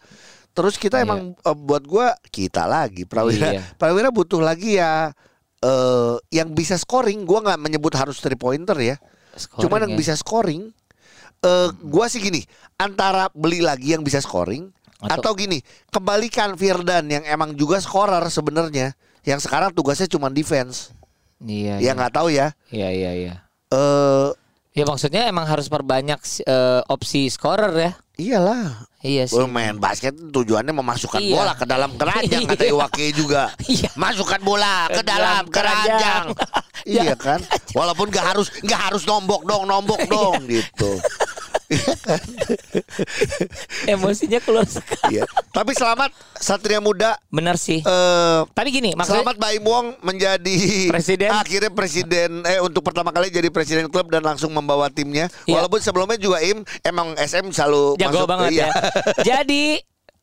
Terus 0.53 0.77
kita 0.77 0.98
Iya. 0.98 1.05
emang 1.05 1.19
eh, 1.34 1.57
buat 1.57 1.84
gua 1.86 2.13
kita 2.29 2.65
lagi 2.65 3.05
Prawira. 3.05 3.57
Iya. 3.57 3.62
Prawira 3.77 4.10
butuh 4.10 4.41
lagi 4.41 4.77
ya 4.77 5.10
eh 5.57 6.15
yang 6.29 6.53
bisa 6.53 6.77
scoring. 6.77 7.25
Gua 7.25 7.41
nggak 7.41 7.62
menyebut 7.62 7.98
harus 7.98 8.22
three 8.22 8.38
pointer 8.38 8.77
ya. 8.77 9.01
Scoring 9.34 9.62
Cuman 9.65 9.79
yang 9.89 9.93
ya. 9.93 9.98
bisa 9.98 10.13
scoring 10.13 10.69
eh 11.44 11.70
gua 11.86 12.06
sih 12.10 12.22
gini, 12.22 12.41
antara 12.77 13.29
beli 13.34 13.62
lagi 13.62 13.94
yang 13.94 14.01
bisa 14.01 14.22
scoring 14.24 14.70
atau, 14.98 15.34
Atau- 15.34 15.38
gini, 15.38 15.62
kembalikan 15.94 16.58
Firdan 16.58 17.06
yang 17.10 17.24
emang 17.27 17.53
juga 17.53 17.77
scorer 17.77 18.25
sebenarnya. 18.34 18.98
Yang 19.27 19.46
sekarang 19.46 19.75
tugasnya 19.75 20.08
cuma 20.10 20.32
defense. 20.32 20.96
Iya. 21.44 21.77
Ya 21.84 21.91
nggak 21.94 22.15
tahu 22.15 22.34
ya. 22.34 22.56
Iya, 22.74 22.89
iya, 22.89 23.12
iya. 23.13 23.34
Eh 23.70 24.32
Ya 24.77 24.86
maksudnya 24.86 25.25
emang 25.25 25.50
harus 25.50 25.74
perbanyak 25.74 26.22
eh, 26.46 26.82
opsi 26.86 27.34
scorer 27.34 27.74
ya. 27.74 27.91
Iyalah. 28.17 28.89
Iya 29.05 29.29
sih. 29.29 29.38
Main 29.45 29.77
basket 29.77 30.17
tujuannya 30.17 30.74
memasukkan 30.74 31.21
Iya. 31.21 31.38
bola 31.38 31.53
ke 31.53 31.65
dalam 31.69 31.93
keranjang 31.95 32.50
kata 32.50 32.63
Iya. 32.65 32.74
Iwake 32.74 33.05
juga. 33.13 33.43
Iya. 33.62 33.89
Masukkan 33.93 34.41
bola 34.41 34.89
ke 34.89 35.01
dalam 35.05 35.45
keranjang. 35.47 36.33
keranjang. 36.33 36.57
iya 36.97 37.13
kan? 37.13 37.39
Walaupun 37.77 38.09
gak 38.09 38.25
harus 38.33 38.50
nggak 38.65 38.81
harus 38.89 39.05
nombok 39.05 39.45
dong, 39.45 39.69
nombok 39.69 40.01
dong 40.09 40.41
gitu. 40.50 40.97
Emosinya 43.91 44.39
keluar 44.39 44.63
sekali. 44.63 45.19
Iya. 45.19 45.24
Tapi 45.51 45.71
selamat 45.75 46.15
Satria 46.39 46.79
Muda 46.79 47.19
Benar 47.27 47.59
sih. 47.59 47.83
eh 47.83 48.41
Tapi 48.51 48.69
gini, 48.71 48.95
maksudnya 48.95 49.24
Selamat 49.24 49.38
Baim 49.38 49.63
Wong 49.63 49.86
menjadi 50.01 50.91
Presiden. 50.91 51.29
akhirnya 51.43 51.71
presiden 51.71 52.43
eh 52.43 52.59
untuk 52.59 52.83
pertama 52.83 53.12
kali 53.12 53.27
jadi 53.27 53.51
presiden 53.51 53.91
klub 53.91 54.07
dan 54.07 54.24
langsung 54.24 54.51
membawa 54.51 54.88
timnya. 54.88 55.27
Iya. 55.43 55.59
Walaupun 55.59 55.79
sebelumnya 55.83 56.15
juga 56.15 56.39
Im 56.39 56.63
emang 56.81 57.13
SM 57.15 57.51
selalu 57.51 58.00
jago 58.00 58.24
masuk 58.24 58.29
banget 58.29 58.51
iya. 58.55 58.67
ya. 58.67 58.71
Jadi 59.36 59.63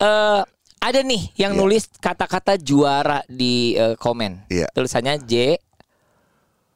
eh 0.00 0.42
ada 0.80 1.00
nih 1.00 1.32
yang 1.40 1.56
Iya. 1.56 1.60
nulis 1.60 1.84
kata-kata 1.96 2.56
juara 2.56 3.24
di 3.24 3.72
eh, 3.72 3.96
komen. 3.96 4.48
Iya. 4.48 4.68
Tulisannya 4.72 5.20
J 5.24 5.56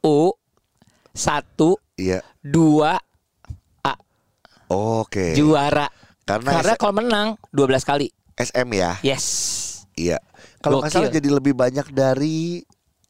U 0.04 0.32
satu 1.12 1.76
Iya. 1.98 2.22
dua 2.40 2.96
Oke. 4.68 5.32
juara. 5.34 5.88
Karena 6.22 6.60
Karena 6.60 6.74
S- 6.76 6.78
kalau 6.78 6.94
menang 6.94 7.28
12 7.50 7.82
kali. 7.82 8.08
SM 8.36 8.68
ya. 8.70 9.00
Yes. 9.00 9.26
Iya. 9.96 10.20
Kalau 10.60 10.78
nggak 10.78 10.92
Gokil. 10.92 11.00
salah 11.02 11.10
jadi 11.10 11.28
lebih 11.32 11.54
banyak 11.54 11.86
dari 11.90 12.60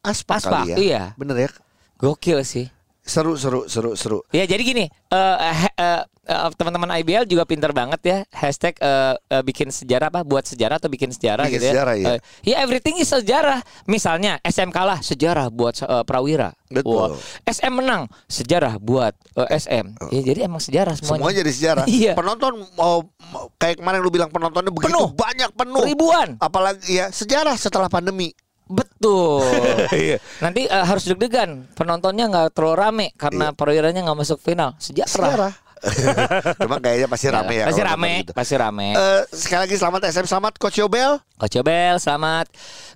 Aspak, 0.00 0.38
Aspak, 0.38 0.62
kali 0.64 0.70
ya. 0.70 0.76
iya. 0.78 1.02
Bener 1.18 1.36
ya. 1.36 1.50
Gokil 1.98 2.40
sih. 2.46 2.70
Seru 3.08 3.34
seru 3.34 3.64
seru 3.64 3.96
seru. 3.96 4.18
Ya 4.30 4.44
jadi 4.44 4.60
gini, 4.60 4.84
eh, 4.84 5.36
he- 5.56 5.72
eh, 5.74 6.02
eh, 6.22 6.48
teman-teman 6.52 6.92
IBL 6.94 7.24
juga 7.24 7.42
pinter 7.42 7.72
banget 7.72 8.00
ya 8.02 8.18
hashtag 8.30 8.76
eh, 8.76 9.16
eh, 9.16 9.40
bikin 9.40 9.68
sejarah 9.68 10.08
apa 10.08 10.20
buat 10.20 10.44
sejarah 10.44 10.76
atau 10.76 10.86
bikin 10.86 11.08
sejarah 11.08 11.48
Bikin 11.48 11.56
gitu 11.56 11.64
ya. 11.64 11.72
sejarah, 11.72 11.94
iya. 11.94 12.06
Eh, 12.10 12.18
ya 12.44 12.56
everything 12.60 12.94
is 12.96 13.08
sejarah. 13.08 13.58
Misalnya 13.84 14.36
SM 14.42 14.68
kalah 14.68 15.00
sejarah 15.00 15.48
buat 15.48 15.72
eh, 15.78 16.04
Prawira. 16.04 16.52
Betul. 16.68 17.16
SM 17.42 17.72
menang 17.72 18.06
sejarah 18.26 18.76
buat 18.76 19.16
eh, 19.34 19.56
SM. 19.56 19.86
Ya, 20.12 20.20
jadi 20.22 20.44
emang 20.44 20.60
sejarah 20.60 20.92
semuanya. 20.92 21.24
Semuanya 21.24 21.38
jadi 21.40 21.52
sejarah. 21.54 21.84
Iya. 21.98 22.12
Penonton 22.12 22.52
mau 22.76 23.00
mau- 23.32 23.48
kayak 23.56 23.80
kemarin 23.80 23.98
lu 23.98 24.12
bilang 24.12 24.28
penontonnya 24.28 24.68
begitu 24.68 24.92
Penuh. 24.92 25.08
banyak 25.10 25.50
penuh. 25.50 25.80
Ribuan. 25.82 26.36
Apalagi 26.38 26.92
ya 26.92 27.08
sejarah 27.08 27.56
setelah 27.56 27.88
pandemi. 27.88 28.36
Betul. 28.68 29.44
Iya. 29.88 30.20
Nanti 30.44 30.68
eh, 30.68 30.84
harus 30.84 31.08
deg-degan. 31.08 31.64
Penontonnya 31.72 32.28
nggak 32.28 32.52
terlalu 32.52 32.76
rame 32.76 33.06
karena 33.16 33.56
Prawiranya 33.56 34.04
nggak 34.04 34.18
masuk 34.20 34.38
final. 34.38 34.76
Sejarah. 34.76 35.08
Sejarah. 35.08 35.52
Cuma 36.62 36.76
kayaknya 36.82 37.08
pasti 37.08 37.26
rame 37.30 37.54
ya. 37.54 37.64
Pasti 37.70 37.82
rame, 37.82 38.12
gitu. 38.22 38.32
pasti 38.34 38.54
rame. 38.58 38.88
Eh, 38.94 39.22
sekali 39.30 39.60
lagi 39.66 39.76
selamat 39.78 40.00
SM 40.10 40.26
selamat 40.26 40.52
Coach 40.58 40.78
Yobel. 40.82 41.22
Coach 41.38 41.54
Yobel, 41.56 41.94
selamat. 42.02 42.46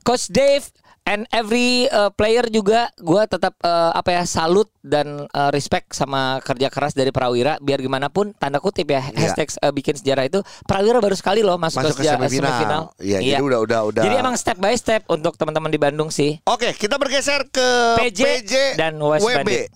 Coach 0.02 0.26
Dave 0.29 0.67
and 1.05 1.27
every 1.29 1.87
uh, 1.89 2.09
player 2.09 2.47
juga 2.47 2.87
gua 2.97 3.25
tetap 3.25 3.59
uh, 3.61 3.91
apa 3.91 4.13
ya 4.13 4.23
salut 4.23 4.71
dan 4.79 5.27
uh, 5.29 5.51
respect 5.51 5.91
sama 5.91 6.39
kerja 6.41 6.67
keras 6.67 6.93
dari 6.93 7.11
Prawira 7.11 7.59
biar 7.59 7.79
gimana 7.79 8.07
pun 8.07 8.31
tanda 8.33 8.57
kutip 8.57 8.87
ya 8.87 9.03
Iya. 9.05 9.19
hashtag 9.21 9.51
uh, 9.59 9.71
bikin 9.71 9.95
sejarah 9.95 10.25
itu 10.25 10.39
Prawira 10.63 10.99
baru 10.99 11.13
sekali 11.13 11.41
loh 11.41 11.57
masuk, 11.57 11.83
Masuk 11.83 11.97
ke 11.97 12.03
seja- 12.03 12.17
semifinal. 12.17 12.95
Iya, 12.97 13.19
jadi 13.19 13.43
udah 13.43 13.61
udah 13.61 13.81
udah. 13.85 14.03
Jadi 14.03 14.15
emang 14.17 14.35
step 14.35 14.57
by 14.57 14.73
step 14.73 15.03
untuk 15.07 15.35
teman-teman 15.35 15.69
di 15.69 15.77
Bandung 15.77 16.09
sih. 16.09 16.39
Oke, 16.45 16.71
kita 16.73 16.97
bergeser 16.97 17.47
ke 17.47 17.69
PJ 17.99 18.21
PJ, 18.23 18.53
dan 18.75 18.95
West 18.97 19.23
WB. 19.23 19.37
Bandit. 19.39 19.69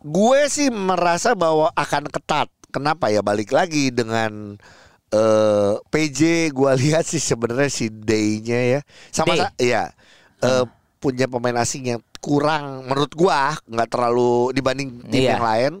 Gue 0.00 0.48
sih 0.48 0.68
merasa 0.68 1.34
bahwa 1.34 1.68
akan 1.70 2.08
ketat. 2.08 2.48
Kenapa 2.70 3.10
ya? 3.10 3.20
Balik 3.20 3.50
lagi 3.50 3.90
dengan 3.90 4.56
eh 5.10 5.74
PJ 5.90 6.20
gue 6.50 6.70
lihat 6.86 7.02
sih 7.02 7.18
sebenarnya 7.18 7.66
si 7.66 7.90
Day-nya 7.90 8.78
ya. 8.78 8.80
Sama 9.10 9.34
Day. 9.34 9.68
ya. 9.68 9.90
Eh, 10.42 10.64
punya 10.96 11.24
pemain 11.24 11.56
asing 11.56 11.84
yang 11.88 12.00
kurang 12.18 12.84
menurut 12.84 13.12
gua 13.12 13.56
nggak 13.64 13.88
terlalu 13.88 14.52
dibanding 14.52 15.00
tim 15.06 15.22
Iya. 15.22 15.30
yang 15.34 15.44
lain. 15.44 15.72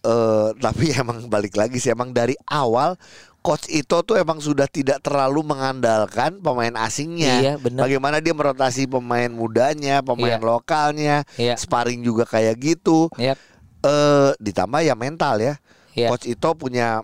eh 0.00 0.48
tapi 0.56 0.94
emang 1.02 1.26
balik 1.26 1.54
lagi 1.54 1.76
sih 1.76 1.90
emang 1.90 2.10
dari 2.10 2.38
awal 2.46 2.94
coach 3.38 3.66
Ito 3.66 4.02
tuh 4.02 4.14
emang 4.14 4.38
sudah 4.38 4.66
tidak 4.66 5.00
terlalu 5.00 5.42
mengandalkan 5.42 6.38
pemain 6.38 6.74
asingnya. 6.76 7.34
Iya, 7.38 7.52
benar. 7.56 7.86
Bagaimana 7.86 8.18
dia 8.18 8.30
merotasi 8.30 8.86
pemain 8.86 9.26
mudanya, 9.26 9.98
pemain 10.00 10.36
Iya. 10.36 10.42
lokalnya, 10.44 11.16
Iya. 11.34 11.54
sparring 11.56 12.02
juga 12.02 12.22
kayak 12.22 12.54
gitu. 12.58 13.10
Yap. 13.16 13.38
Eh 13.80 14.30
ditambah 14.36 14.82
ya 14.82 14.94
mental 14.94 15.38
ya. 15.40 15.54
Iya. 15.98 16.08
Coach 16.14 16.26
Ito 16.30 16.50
punya 16.54 17.02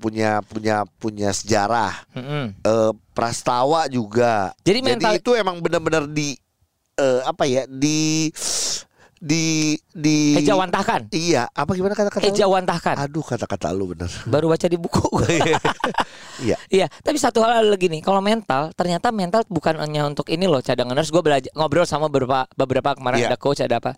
punya 0.00 0.40
punya 0.40 0.82
punya 0.98 1.30
sejarah. 1.36 1.92
Mm-mm. 2.16 2.44
Eh 2.64 2.92
Prastawa 3.12 3.84
juga. 3.92 4.56
Jadi 4.64 4.80
mental- 4.80 5.20
itu 5.20 5.36
emang 5.36 5.60
benar-benar 5.60 6.08
di 6.08 6.32
eh, 6.96 7.20
apa 7.24 7.44
ya 7.44 7.68
di 7.68 8.32
di 9.20 9.76
di 9.92 10.32
Ejawantahkan. 10.40 11.12
Iya, 11.12 11.52
apa 11.52 11.76
gimana 11.76 11.92
kata-kata? 11.92 12.24
lu? 12.24 12.32
Ejawantahkan. 12.32 12.96
Aduh 13.04 13.20
kata-kata 13.20 13.68
lu 13.76 13.92
bener. 13.92 14.08
Baru 14.24 14.48
baca 14.48 14.64
di 14.64 14.80
buku. 14.80 15.04
Iya. 16.40 16.56
Iya, 16.72 16.86
tapi 17.04 17.20
satu 17.20 17.44
hal 17.44 17.68
lagi 17.68 17.92
nih, 17.92 18.00
kalau 18.00 18.24
mental, 18.24 18.72
ternyata 18.72 19.12
mental 19.12 19.44
bukan 19.52 19.76
hanya 19.76 20.08
untuk 20.08 20.24
ini 20.32 20.48
loh 20.48 20.64
cadanganers. 20.64 21.12
Gue 21.12 21.20
belajar 21.20 21.52
ngobrol 21.52 21.84
sama 21.84 22.08
beberapa 22.08 22.48
beberapa 22.56 22.96
kemarin 22.96 23.20
Iya. 23.20 23.28
ada 23.28 23.36
coach 23.36 23.60
ada 23.60 23.76
apa. 23.76 23.92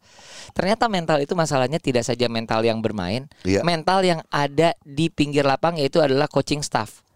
Ternyata 0.50 0.90
mental 0.90 1.22
itu 1.22 1.38
masalahnya 1.38 1.78
tidak 1.78 2.02
saja 2.02 2.26
mental 2.26 2.66
yang 2.66 2.82
bermain, 2.82 3.30
Iya. 3.46 3.62
mental 3.62 4.02
yang 4.02 4.26
ada 4.26 4.74
di 4.82 5.06
pinggir 5.06 5.46
lapang 5.46 5.78
yaitu 5.78 6.02
adalah 6.02 6.26
coaching 6.26 6.66
staff. 6.66 7.06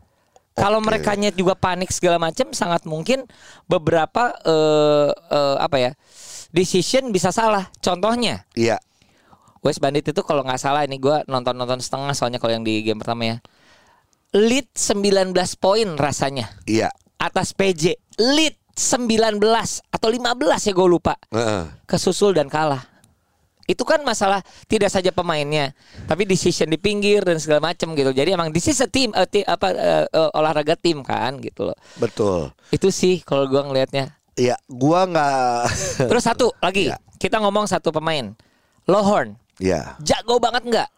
Kalau 0.54 0.78
Oke. 0.78 0.94
mereka 0.94 1.18
juga 1.34 1.58
panik 1.58 1.90
segala 1.90 2.22
macam, 2.22 2.54
sangat 2.54 2.86
mungkin 2.86 3.26
beberapa 3.66 4.30
eh, 4.46 5.10
eh, 5.10 5.56
apa 5.58 5.76
ya 5.82 5.90
decision 6.50 7.10
bisa 7.10 7.30
salah. 7.30 7.70
Contohnya, 7.78 8.44
Iya. 8.54 8.78
West 9.64 9.82
Bandit 9.82 10.06
itu 10.06 10.22
kalau 10.22 10.46
nggak 10.46 10.62
salah 10.62 10.86
ini 10.86 10.94
gue 10.96 11.26
nonton-nonton 11.26 11.82
setengah 11.82 12.14
soalnya 12.14 12.38
kalau 12.38 12.54
yang 12.54 12.62
di 12.62 12.86
game 12.86 13.02
pertama 13.02 13.22
ya. 13.26 13.36
Lead 14.30 14.70
19 14.74 15.34
poin 15.58 15.88
rasanya 15.98 16.54
Iya. 16.68 16.94
atas 17.18 17.50
PJ. 17.50 17.98
Lead 18.20 18.54
19 18.76 19.40
atau 19.88 20.08
15 20.12 20.68
ya 20.68 20.72
gue 20.76 20.86
lupa. 20.86 21.18
Heeh. 21.34 21.66
Kesusul 21.88 22.36
dan 22.36 22.46
kalah. 22.46 22.84
Itu 23.66 23.82
kan 23.82 23.98
masalah 24.06 24.46
tidak 24.70 24.94
saja 24.94 25.10
pemainnya, 25.10 25.74
tapi 26.06 26.22
decision 26.22 26.70
di 26.70 26.78
pinggir 26.78 27.26
dan 27.26 27.42
segala 27.42 27.74
macam 27.74 27.98
gitu. 27.98 28.14
Jadi 28.14 28.30
emang 28.30 28.54
this 28.54 28.70
is 28.70 28.78
a 28.78 28.86
team, 28.86 29.10
apa 29.10 29.34
eh, 29.74 30.06
eh, 30.06 30.30
olahraga 30.38 30.78
tim 30.78 31.02
kan 31.02 31.34
gitu 31.42 31.66
loh. 31.66 31.74
Betul. 31.98 32.54
Itu 32.70 32.94
sih 32.94 33.26
kalau 33.26 33.50
gua 33.50 33.66
ngelihatnya. 33.66 34.14
Iya, 34.36 34.56
gua 34.68 35.08
nggak. 35.08 35.60
Terus 36.12 36.22
satu 36.22 36.52
lagi, 36.60 36.92
Iya. 36.92 37.00
kita 37.16 37.40
ngomong 37.40 37.64
satu 37.64 37.88
pemain. 37.90 38.36
Lohorn. 38.84 39.34
Iya. 39.56 39.96
jago 40.04 40.36
banget 40.36 40.68
nggak? 40.68 40.88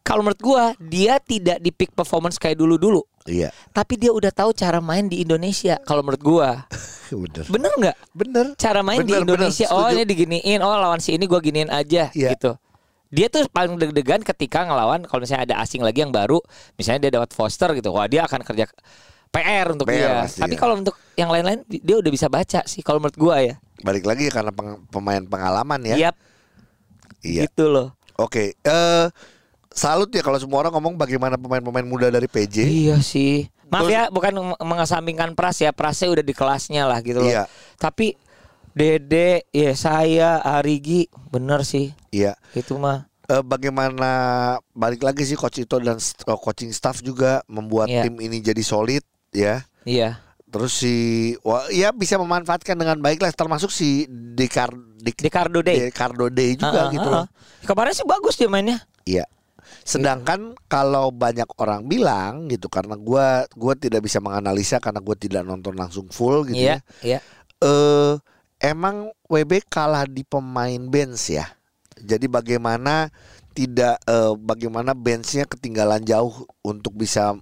Kalau 0.00 0.24
menurut 0.24 0.40
gua 0.40 0.72
dia 0.80 1.20
tidak 1.20 1.60
di 1.60 1.68
peak 1.68 1.92
performance 1.92 2.40
kayak 2.40 2.56
dulu-dulu, 2.56 3.04
Iya. 3.28 3.52
tapi 3.76 4.00
dia 4.00 4.08
udah 4.08 4.32
tahu 4.32 4.56
cara 4.56 4.80
main 4.80 5.04
di 5.04 5.20
Indonesia. 5.20 5.76
Kalau 5.84 6.00
menurut 6.00 6.24
gua, 6.24 6.64
Bener. 7.12 7.44
bener 7.44 7.72
nggak? 7.76 7.96
Bener. 8.16 8.46
Cara 8.56 8.80
main 8.80 9.04
di 9.04 9.12
Bener, 9.12 9.28
Indonesia, 9.28 9.68
bener, 9.68 9.76
oh 9.84 9.88
ini 9.92 10.02
diginiin, 10.08 10.60
oh 10.64 10.72
lawan 10.72 11.04
si 11.04 11.12
ini 11.12 11.28
gua 11.28 11.44
giniin 11.44 11.68
aja, 11.68 12.08
Iya. 12.16 12.32
gitu. 12.32 12.56
Dia 13.12 13.28
tuh 13.28 13.44
paling 13.52 13.76
deg-degan 13.76 14.24
ketika 14.24 14.64
ngelawan 14.64 15.04
kalau 15.04 15.20
misalnya 15.20 15.52
ada 15.52 15.56
asing 15.60 15.84
lagi 15.84 16.00
yang 16.00 16.14
baru, 16.14 16.40
misalnya 16.80 17.04
dia 17.04 17.20
dapat 17.20 17.36
Foster 17.36 17.68
gitu, 17.76 17.92
wah 17.92 18.08
dia 18.08 18.24
akan 18.24 18.40
kerja 18.40 18.64
PR 19.30 19.66
untuk 19.70 19.86
PR 19.86 19.94
dia. 19.96 20.10
pasti, 20.26 20.40
Tapi 20.42 20.54
ya. 20.54 20.60
kalau 20.60 20.74
untuk 20.74 20.94
yang 21.14 21.30
lain-lain 21.30 21.62
dia 21.64 21.96
udah 21.96 22.10
bisa 22.10 22.26
baca 22.26 22.60
sih 22.64 22.82
kalau 22.82 22.98
menurut 22.98 23.14
gua 23.14 23.38
ya. 23.38 23.54
Balik 23.80 24.04
lagi 24.04 24.26
karena 24.26 24.50
peng- 24.50 24.82
pemain 24.86 25.22
pengalaman 25.22 25.80
ya. 25.86 26.10
Yap, 26.10 26.16
Iya. 27.22 27.46
gitu 27.46 27.66
loh. 27.66 27.94
Oke. 28.14 28.58
Eh 28.58 29.06
salut 29.70 30.10
ya 30.10 30.20
kalau 30.20 30.36
semua 30.36 30.60
orang 30.60 30.74
ngomong 30.74 30.94
bagaimana 30.96 31.34
pemain-pemain 31.34 31.86
muda 31.86 32.06
dari 32.08 32.26
PJ. 32.26 32.66
Iya 32.66 32.98
sih. 33.00 33.46
Maaf 33.70 33.86
Terus- 33.86 33.94
ya, 33.94 34.02
bukan 34.10 34.32
meng- 34.34 34.60
mengesampingkan 34.60 35.30
Pras 35.32 35.58
ya. 35.58 35.70
Prasnya 35.70 36.10
udah 36.10 36.24
di 36.26 36.34
kelasnya 36.34 36.84
lah 36.84 36.98
gitu 36.98 37.22
loh. 37.22 37.30
Iya. 37.30 37.46
Tapi 37.76 38.18
Dede, 38.70 39.46
ya 39.50 39.74
saya, 39.74 40.38
Arigi, 40.38 41.10
bener 41.28 41.62
sih. 41.62 41.90
Iya. 42.10 42.34
Itu 42.50 42.78
mah. 42.78 43.06
Eh, 43.26 43.42
bagaimana 43.42 44.10
balik 44.72 45.02
lagi 45.02 45.22
sih 45.22 45.34
coach 45.34 45.58
itu 45.60 45.78
dan 45.78 45.98
eh, 45.98 46.34
coaching 46.36 46.70
staff 46.70 46.98
juga 46.98 47.42
membuat 47.46 47.86
Iya. 47.86 48.02
tim 48.04 48.18
ini 48.18 48.38
jadi 48.38 48.58
solid 48.60 49.06
ya. 49.30 49.64
Iya. 49.84 50.20
Terus 50.50 50.74
si 50.74 50.94
wah, 51.46 51.62
ya 51.70 51.94
bisa 51.94 52.18
memanfaatkan 52.18 52.74
dengan 52.74 52.98
baik 52.98 53.22
lah 53.22 53.30
termasuk 53.30 53.70
si 53.70 54.10
Dekar 54.10 54.74
Dek, 55.00 55.16
Day. 55.62 55.78
Ricardo 55.88 56.26
Day 56.26 56.58
juga 56.58 56.86
Ah, 56.86 56.92
gitu 56.92 57.06
ah, 57.06 57.12
loh. 57.14 57.24
ah. 57.24 57.26
Kemarin 57.62 57.94
sih 57.94 58.04
bagus 58.04 58.34
dia 58.34 58.50
mainnya. 58.50 58.82
Iya. 59.06 59.24
Sedangkan 59.86 60.58
kalau 60.66 61.14
banyak 61.14 61.46
orang 61.56 61.86
bilang 61.86 62.50
gitu 62.50 62.66
karena 62.66 62.98
gua 62.98 63.46
gua 63.54 63.78
tidak 63.78 64.04
bisa 64.04 64.18
menganalisa 64.18 64.82
karena 64.82 64.98
gua 64.98 65.14
tidak 65.14 65.46
nonton 65.46 65.72
langsung 65.78 66.10
full 66.10 66.44
gitu 66.50 66.60
Iya, 66.66 66.82
ya. 67.00 67.18
iya. 67.18 67.18
Eh 67.62 68.12
emang 68.60 69.08
WB 69.30 69.70
kalah 69.70 70.04
di 70.04 70.26
pemain 70.26 70.82
bench 70.90 71.30
ya. 71.32 71.46
Jadi 71.96 72.26
bagaimana 72.26 73.08
tidak 73.50 74.02
eh, 74.04 74.34
bagaimana 74.36 74.92
benchnya 74.92 75.46
ketinggalan 75.46 76.02
jauh 76.02 76.44
untuk 76.60 76.94
bisa 76.94 77.34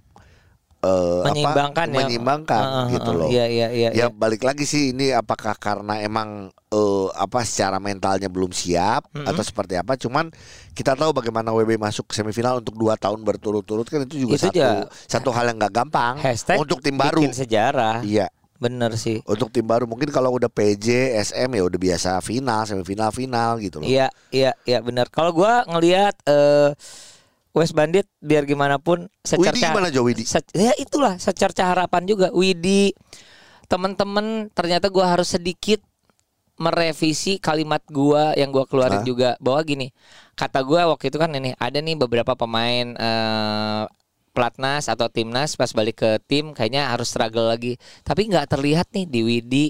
eh, 0.79 1.21
Menyeimbangkan 1.27 1.85
apa, 1.85 1.93
ya. 1.93 1.97
menyeimbangkan 2.07 2.63
Heeh, 2.63 2.85
gitu 2.95 3.11
loh. 3.11 3.27
Iya, 3.27 3.45
iya, 3.47 3.67
iya, 3.71 3.89
ya 3.91 4.05
iya. 4.05 4.05
balik 4.07 4.47
lagi 4.47 4.63
sih 4.63 4.95
ini 4.95 5.11
apakah 5.11 5.55
karena 5.59 5.99
emang 5.99 6.49
eh, 6.71 7.07
apa 7.19 7.43
secara 7.43 7.77
mentalnya 7.83 8.31
belum 8.31 8.55
siap 8.55 9.11
atau 9.11 9.43
seperti 9.43 9.75
apa? 9.75 9.99
Cuman 9.99 10.31
kita 10.71 10.95
tahu 10.95 11.11
bagaimana 11.11 11.51
WB 11.51 11.75
masuk 11.75 12.15
semifinal 12.15 12.63
untuk 12.63 12.79
dua 12.79 12.95
tahun 12.95 13.19
berturut-turut 13.27 13.83
kan 13.85 14.07
itu 14.07 14.23
juga 14.23 14.39
Itu 14.39 14.45
satu 14.47 14.87
satu 15.07 15.29
hal 15.35 15.51
yang 15.51 15.57
nggak 15.59 15.73
gampang 15.75 16.15
Hashtag 16.23 16.55
untuk 16.55 16.79
tim 16.79 16.95
baru. 16.95 17.19
bikin 17.19 17.35
sejarah. 17.35 17.99
Iya. 18.03 18.31
Bener 18.59 18.91
sih. 18.99 19.23
Untuk 19.23 19.55
tim 19.55 19.63
baru 19.63 19.87
mungkin 19.87 20.11
kalau 20.11 20.35
udah 20.35 20.51
PJ, 20.51 21.15
SM 21.15 21.47
ya 21.47 21.63
udah 21.63 21.79
biasa 21.79 22.19
final, 22.19 22.67
semifinal, 22.67 23.07
final 23.15 23.55
gitu 23.63 23.79
loh. 23.79 23.87
Iya, 23.87 24.11
iya, 24.35 24.51
iya 24.67 24.83
benar. 24.83 25.07
Kalau 25.07 25.31
gua 25.31 25.63
ngelihat 25.63 26.11
eh 26.27 26.75
West 27.53 27.73
Bandit 27.73 28.05
biar 28.21 28.45
gimana 28.45 28.77
pun 28.77 29.09
secerca 29.25 29.57
Widi 29.57 29.65
gimana 29.65 29.87
Jo 29.89 30.01
Widi? 30.05 30.23
se- 30.23 30.53
ya 30.53 30.73
itulah 30.77 31.17
secerca 31.17 31.65
harapan 31.73 32.05
juga 32.05 32.29
Widi 32.29 32.93
teman-teman 33.69 34.49
ternyata 34.53 34.89
gua 34.89 35.17
harus 35.17 35.33
sedikit 35.33 35.81
merevisi 36.59 37.39
kalimat 37.39 37.81
gua 37.89 38.35
yang 38.35 38.51
gua 38.51 38.67
keluarin 38.69 39.01
Hah? 39.01 39.07
juga 39.07 39.29
bahwa 39.39 39.61
gini 39.65 39.87
kata 40.35 40.59
gua 40.61 40.89
waktu 40.93 41.09
itu 41.09 41.17
kan 41.17 41.31
ini 41.33 41.55
ada 41.57 41.79
nih 41.81 41.95
beberapa 41.97 42.35
pemain 42.37 42.93
eh 42.93 43.83
platnas 44.29 44.87
atau 44.87 45.09
timnas 45.09 45.57
pas 45.57 45.73
balik 45.73 46.05
ke 46.05 46.11
tim 46.29 46.53
kayaknya 46.53 46.87
harus 46.93 47.09
struggle 47.09 47.49
lagi 47.49 47.75
tapi 48.05 48.29
nggak 48.29 48.47
terlihat 48.47 48.87
nih 48.93 49.05
di 49.09 49.19
Widi 49.25 49.65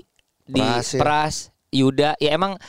di 0.46 0.62
Pras 0.62 0.88
ya. 0.94 1.00
Pras 1.00 1.36
Yuda 1.72 2.12
ya 2.20 2.36
emang 2.36 2.60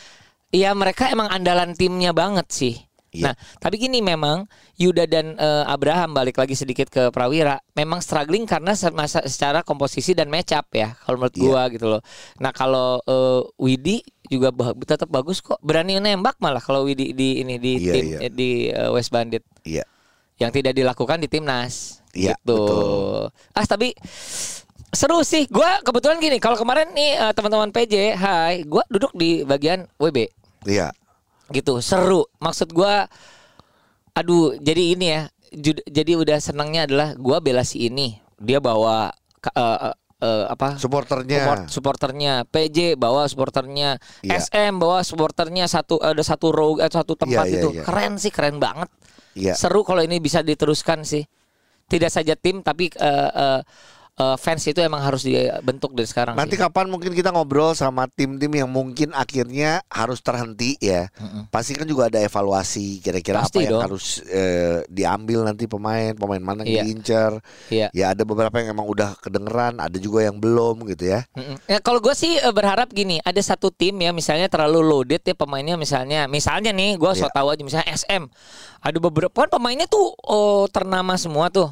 ya 0.55 0.71
mereka 0.73 1.11
emang 1.11 1.29
andalan 1.29 1.75
timnya 1.75 2.14
banget 2.14 2.47
sih 2.52 2.75
Iya. 3.11 3.31
Nah, 3.31 3.35
tapi 3.59 3.75
gini 3.75 3.99
memang 3.99 4.47
Yuda 4.79 5.02
dan 5.05 5.35
eh, 5.35 5.64
Abraham 5.67 6.14
balik 6.14 6.38
lagi 6.38 6.55
sedikit 6.55 6.87
ke 6.87 7.11
Prawira, 7.11 7.59
memang 7.75 7.99
struggling 7.99 8.47
karena 8.47 8.71
secara 9.19 9.67
komposisi 9.67 10.14
dan 10.14 10.31
match 10.31 10.55
up 10.55 10.71
ya, 10.71 10.95
kalau 11.02 11.19
menurut 11.19 11.35
Iya. 11.35 11.43
gua 11.43 11.62
gitu 11.69 11.87
loh. 11.90 12.02
Nah, 12.38 12.55
kalau 12.55 13.02
eh, 13.02 13.40
Widi 13.59 13.99
juga 14.26 14.55
ba- 14.55 14.79
tetap 14.79 15.11
bagus 15.11 15.43
kok, 15.43 15.59
berani 15.59 15.99
nembak 15.99 16.38
malah 16.38 16.62
kalau 16.62 16.87
Widi 16.87 17.11
di 17.11 17.43
ini 17.43 17.59
di 17.59 17.83
Iya, 17.83 17.93
tim 17.93 18.05
iya. 18.07 18.19
eh, 18.21 18.31
di 18.31 18.50
eh, 18.71 18.90
West 18.90 19.11
Bandit 19.11 19.43
Iya. 19.67 19.83
yang 20.38 20.55
tidak 20.55 20.73
dilakukan 20.73 21.19
di 21.19 21.26
timnas. 21.26 21.99
Iya, 22.14 22.38
gitu. 22.38 22.55
betul. 22.55 23.23
Ah, 23.52 23.67
tapi 23.67 23.90
seru 24.90 25.23
sih. 25.23 25.47
Gua 25.47 25.83
kebetulan 25.83 26.19
gini, 26.19 26.38
kalau 26.38 26.55
kemarin 26.55 26.90
nih 26.90 27.19
eh, 27.19 27.33
teman-teman 27.35 27.71
PJ, 27.71 27.95
hai, 28.14 28.62
gua 28.62 28.87
duduk 28.87 29.11
di 29.14 29.43
bagian 29.43 29.90
WB 29.97 30.31
Iya. 30.62 30.95
Gitu. 31.50 31.78
Seru. 31.78 32.26
Maksud 32.38 32.71
gua 32.71 33.07
aduh 34.11 34.59
jadi 34.59 34.83
ini 34.99 35.07
ya 35.07 35.21
jud- 35.54 35.87
jadi 35.87 36.19
udah 36.19 36.38
senangnya 36.42 36.87
adalah 36.87 37.09
gua 37.14 37.38
bela 37.38 37.62
si 37.62 37.87
ini. 37.87 38.19
Dia 38.40 38.59
bawa 38.59 39.12
eh, 39.45 39.78
eh, 39.90 39.95
eh, 40.23 40.45
apa? 40.49 40.76
Supporternya. 40.80 41.38
support 41.45 41.61
supporternya. 41.69 42.33
PJ 42.49 42.97
bawa 42.97 43.28
supporternya. 43.28 44.00
Iya. 44.25 44.40
SM 44.40 44.80
bawa 44.80 45.04
supporternya 45.04 45.69
satu 45.69 46.00
ada 46.00 46.23
satu 46.23 46.49
row 46.50 46.80
eh, 46.80 46.88
satu 46.88 47.14
tempat 47.14 47.47
Iya, 47.47 47.52
iya, 47.52 47.61
itu 47.61 47.69
iya. 47.76 47.83
keren 47.85 48.14
sih 48.16 48.33
keren 48.33 48.57
banget. 48.59 48.88
Iya. 49.30 49.54
seru 49.54 49.87
kalau 49.87 50.02
ini 50.02 50.19
bisa 50.19 50.42
diteruskan 50.42 51.07
sih. 51.07 51.23
Tidak 51.87 52.11
saja 52.11 52.35
tim 52.35 52.62
tapi 52.62 52.90
eh, 52.95 53.30
eh, 53.30 53.61
eh, 54.20 54.36
fans 54.36 54.60
itu 54.68 54.84
emang 54.84 55.00
harus 55.00 55.24
dibentuk 55.24 55.96
dari 55.96 56.04
sekarang 56.04 56.36
Nanti 56.36 56.54
sih. 56.54 56.62
kapan 56.62 56.92
mungkin 56.92 57.16
kita 57.16 57.32
ngobrol 57.32 57.72
sama 57.72 58.04
tim-tim 58.12 58.52
yang 58.52 58.68
mungkin 58.68 59.16
akhirnya 59.16 59.80
harus 59.88 60.20
terhenti 60.20 60.76
ya. 60.78 61.08
Pasti 61.48 61.72
kan 61.72 61.88
juga 61.88 62.12
ada 62.12 62.20
evaluasi 62.20 63.00
kira-kira 63.00 63.40
apa 63.40 63.56
yang 63.58 63.80
dong. 63.80 63.82
harus 63.88 64.20
eh, 64.28 64.84
diambil 64.86 65.48
nanti 65.48 65.64
pemain, 65.64 66.12
pemain 66.12 66.42
mana 66.42 66.60
yang 66.62 66.84
diincar. 66.84 67.40
Iya. 67.72 67.88
Ya 67.96 68.12
ada 68.12 68.22
beberapa 68.28 68.52
yang 68.60 68.76
emang 68.76 68.84
udah 68.84 69.16
kedengeran, 69.18 69.80
ada 69.80 69.96
juga 69.96 70.20
yang 70.20 70.36
belum 70.36 70.84
gitu 70.92 71.08
ya. 71.16 71.24
Mm-mm. 71.32 71.56
Ya, 71.64 71.80
kalau 71.80 72.02
gue 72.04 72.12
sih 72.12 72.36
eh, 72.36 72.52
berharap 72.52 72.92
gini, 72.92 73.22
ada 73.24 73.40
satu 73.40 73.72
tim 73.72 73.96
ya 73.96 74.12
misalnya 74.12 74.50
terlalu 74.50 74.84
loaded 74.84 75.22
ya 75.22 75.32
pemainnya 75.32 75.80
misalnya, 75.80 76.28
misalnya 76.28 76.74
nih 76.74 77.00
gue 77.00 77.12
so 77.16 77.24
Iya. 77.24 77.32
tahu 77.32 77.48
aja 77.54 77.62
misalnya 77.62 77.88
SM, 77.94 78.22
ada 78.82 78.98
beberapa 78.98 79.32
kan 79.32 79.46
pemainnya 79.48 79.86
tuh 79.86 80.12
oh, 80.26 80.66
ternama 80.66 81.14
semua 81.14 81.46
tuh, 81.48 81.70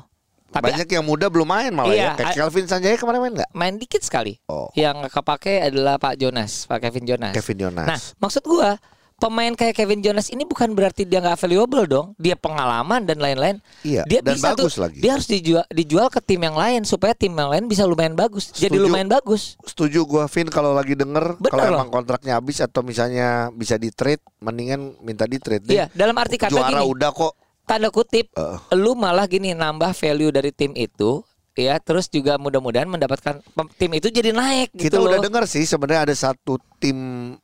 tapi 0.48 0.72
Banyak 0.72 0.88
yang 0.88 1.04
muda 1.04 1.28
belum 1.28 1.44
main 1.44 1.70
malah 1.70 1.92
Iya, 1.92 2.04
ya. 2.04 2.12
Kayak 2.16 2.34
Kelvin 2.40 2.66
Sanjaya 2.66 2.96
kemarin 2.96 3.20
main 3.20 3.32
nggak? 3.36 3.50
main 3.52 3.74
dikit 3.76 4.00
sekali. 4.00 4.40
Oh. 4.48 4.72
Yang 4.72 5.12
kepake 5.12 5.60
adalah 5.60 6.00
Pak 6.00 6.16
Jonas, 6.16 6.64
Pak 6.64 6.80
Kevin 6.80 7.04
Jonas. 7.04 7.34
Kevin 7.36 7.58
Jonas. 7.68 7.86
Nah, 7.86 7.98
maksud 8.16 8.42
gue 8.42 8.70
pemain 9.18 9.50
kayak 9.50 9.74
Kevin 9.74 9.98
Jonas 9.98 10.30
ini 10.30 10.46
bukan 10.46 10.78
berarti 10.78 11.02
dia 11.02 11.18
nggak 11.18 11.36
valuable 11.42 11.84
dong, 11.84 12.14
dia 12.16 12.38
pengalaman 12.38 13.02
dan 13.02 13.18
lain-lain. 13.18 13.58
Iya, 13.82 14.06
dia 14.06 14.22
dan 14.22 14.38
bisa 14.38 14.54
bagus 14.54 14.78
tuh, 14.78 14.86
lagi. 14.86 15.02
Dia 15.02 15.10
harus 15.18 15.26
dijual 15.26 15.66
dijual 15.68 16.06
ke 16.06 16.22
tim 16.22 16.38
yang 16.38 16.54
lain 16.54 16.86
supaya 16.86 17.12
tim 17.18 17.34
yang 17.34 17.50
lain 17.50 17.66
bisa 17.66 17.82
lumayan 17.82 18.14
bagus. 18.14 18.54
Jadi 18.54 18.78
Setuju. 18.78 18.86
lumayan 18.86 19.10
bagus. 19.10 19.58
Setuju 19.66 20.06
gua 20.06 20.30
Vin 20.30 20.46
kalau 20.48 20.70
lagi 20.70 20.94
denger 20.94 21.34
kalau 21.44 21.82
emang 21.82 21.90
kontraknya 21.90 22.38
habis 22.38 22.62
atau 22.62 22.80
misalnya 22.80 23.50
bisa 23.50 23.74
di 23.74 23.90
trade 23.90 24.22
mendingan 24.38 24.94
minta 25.02 25.26
di 25.26 25.42
trade 25.42 25.66
deh. 25.66 25.74
Iya, 25.76 25.90
dalam 25.92 26.14
arti 26.14 26.38
kata 26.38 26.54
Juara 26.54 26.80
gini. 26.80 26.88
udah 26.88 27.10
kok. 27.12 27.34
Tanda 27.68 27.88
kutip 27.88 28.32
Heeh. 28.32 28.58
lu 28.74 28.92
malah 28.94 29.24
gini 29.24 29.52
nambah 29.52 29.92
value 29.92 30.32
dari 30.32 30.50
tim 30.50 30.72
itu 30.72 31.20
ya 31.54 31.74
terus 31.76 32.06
juga 32.06 32.38
mudah-mudahan 32.38 32.86
mendapatkan 32.86 33.42
tim 33.74 33.90
itu 33.92 34.08
jadi 34.08 34.30
naik 34.30 34.70
Kita 34.70 34.94
gitu 34.94 35.02
udah 35.02 35.18
loh. 35.18 35.24
denger 35.26 35.42
sih 35.44 35.66
sebenarnya 35.66 36.06
ada 36.06 36.14
satu 36.14 36.54
tim 36.78 36.94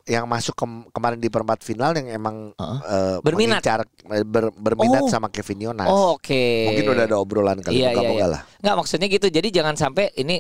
yang 0.04 0.24
masuk 0.24 0.54
kem- 0.54 0.87
kemarin 0.88 1.18
di 1.18 1.26
perempat 1.26 1.60
final 1.60 1.90
yang 1.92 2.06
emang 2.08 2.54
eh, 2.54 3.18
Berminat. 3.18 3.58
mengincar- 3.58 3.90
eh, 4.08 4.22
ber- 4.22 4.54
berminat 4.54 5.02
Oh. 5.02 5.10
sama 5.10 5.26
Kevin 5.28 5.66
Jonas. 5.66 5.90
Oh, 5.90 6.14
oke 6.14 6.30
Mungkin 6.64 6.87
udah 6.88 7.04
ada 7.04 7.16
obrolan 7.18 7.58
kali 7.58 7.74
iya, 7.74 7.90
iya, 7.90 7.98
moga-moga 7.98 8.14
iya. 8.16 8.26
lah. 8.30 8.40
nggak 8.56 8.74
maksudnya 8.78 9.08
gitu 9.08 9.26
jadi 9.28 9.48
jangan 9.52 9.74
sampai 9.74 10.14
ini 10.14 10.38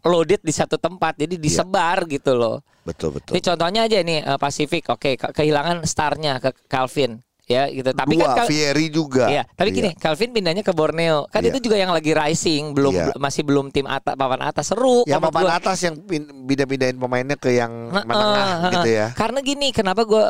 loaded 0.00 0.40
di 0.40 0.50
satu 0.50 0.80
tempat 0.80 1.12
jadi 1.14 1.36
disebar 1.36 2.08
gitu 2.08 2.32
loh 2.32 2.64
Betul 2.80 3.12
betul. 3.12 3.36
ini 3.36 3.44
contohnya 3.44 3.84
aja 3.84 4.00
nih 4.00 4.24
eh, 4.24 4.38
Pacific 4.40 4.88
oke 4.88 5.20
ke- 5.20 5.32
kehilangan 5.36 5.84
starnya 5.84 6.40
ke 6.40 6.56
Calvin 6.64 7.20
ya 7.50 7.66
gitu 7.66 7.90
tapi 7.90 8.14
Dua, 8.14 8.30
kan 8.38 8.46
Fieri 8.46 8.86
juga. 8.86 9.26
Iya, 9.26 9.42
tapi 9.50 9.74
Iya. 9.74 9.76
gini, 9.82 9.90
Calvin 9.98 10.30
pindahnya 10.30 10.62
ke 10.62 10.70
Borneo. 10.70 11.26
Kan 11.26 11.42
Iya. 11.42 11.50
itu 11.50 11.58
juga 11.66 11.76
yang 11.76 11.90
lagi 11.90 12.14
rising, 12.14 12.70
belum 12.70 12.94
Iya. 12.94 13.04
masih 13.18 13.42
belum 13.42 13.74
tim 13.74 13.90
atas 13.90 14.14
papan 14.14 14.40
atas 14.46 14.70
seru. 14.70 15.02
Menurut 15.02 15.26
papan 15.26 15.42
gua. 15.42 15.52
atas 15.58 15.78
yang 15.82 15.98
pin- 15.98 16.30
pindah-pindahin 16.46 16.94
pemainnya 16.94 17.34
ke 17.34 17.50
yang 17.50 17.90
Heeh, 17.90 18.06
menengah 18.06 18.46
heeh. 18.46 18.72
gitu 18.78 18.90
ya. 18.94 19.06
Karena 19.18 19.38
gini, 19.42 19.74
kenapa 19.74 20.06
gue 20.06 20.22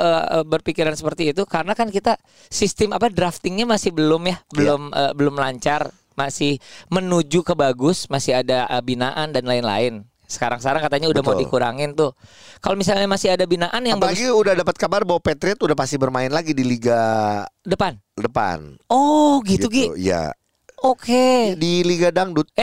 berpikiran 0.48 0.96
seperti 0.96 1.37
itu? 1.37 1.44
Karena 1.44 1.76
kan 1.76 1.92
kita 1.92 2.16
sistem 2.48 2.96
apa 2.96 3.12
draftingnya 3.12 3.68
masih 3.68 3.92
belum 3.92 4.22
ya, 4.24 4.40
belum 4.50 4.80
eh, 4.90 5.12
belum 5.12 5.37
lancar, 5.37 5.92
masih 6.16 6.56
menuju 6.88 7.44
ke 7.44 7.52
bagus, 7.52 8.09
masih 8.09 8.40
ada 8.40 8.64
eh, 8.64 8.80
binaan 8.80 9.30
dan 9.30 9.44
lain-lain. 9.44 10.09
Sekarang-sekarang 10.30 10.86
katanya 10.86 11.10
udah 11.10 11.22
mau 11.26 11.34
Betul. 11.34 11.42
dikurangin 11.42 11.90
tuh. 11.98 12.14
Kalau 12.62 12.78
misalnya 12.78 13.10
masih 13.10 13.34
ada 13.34 13.42
binaan 13.42 13.82
yang 13.82 13.98
Apalagi 13.98 14.30
udah 14.30 14.54
dapat 14.54 14.78
kabar 14.78 15.02
bahwa 15.02 15.18
Patriot 15.18 15.58
udah 15.58 15.74
pasti 15.74 15.98
bermain 15.98 16.30
lagi 16.30 16.54
di 16.54 16.62
liga 16.62 17.42
bagus 17.42 17.66
depan. 17.66 17.92
depan. 18.14 18.58
Oh, 18.86 19.42
gitu, 19.42 19.66
Gi. 19.66 19.90
Ya. 19.98 20.30
Oke. 20.80 21.58
Di 21.58 21.82
liga 21.82 22.14
dangdut. 22.14 22.46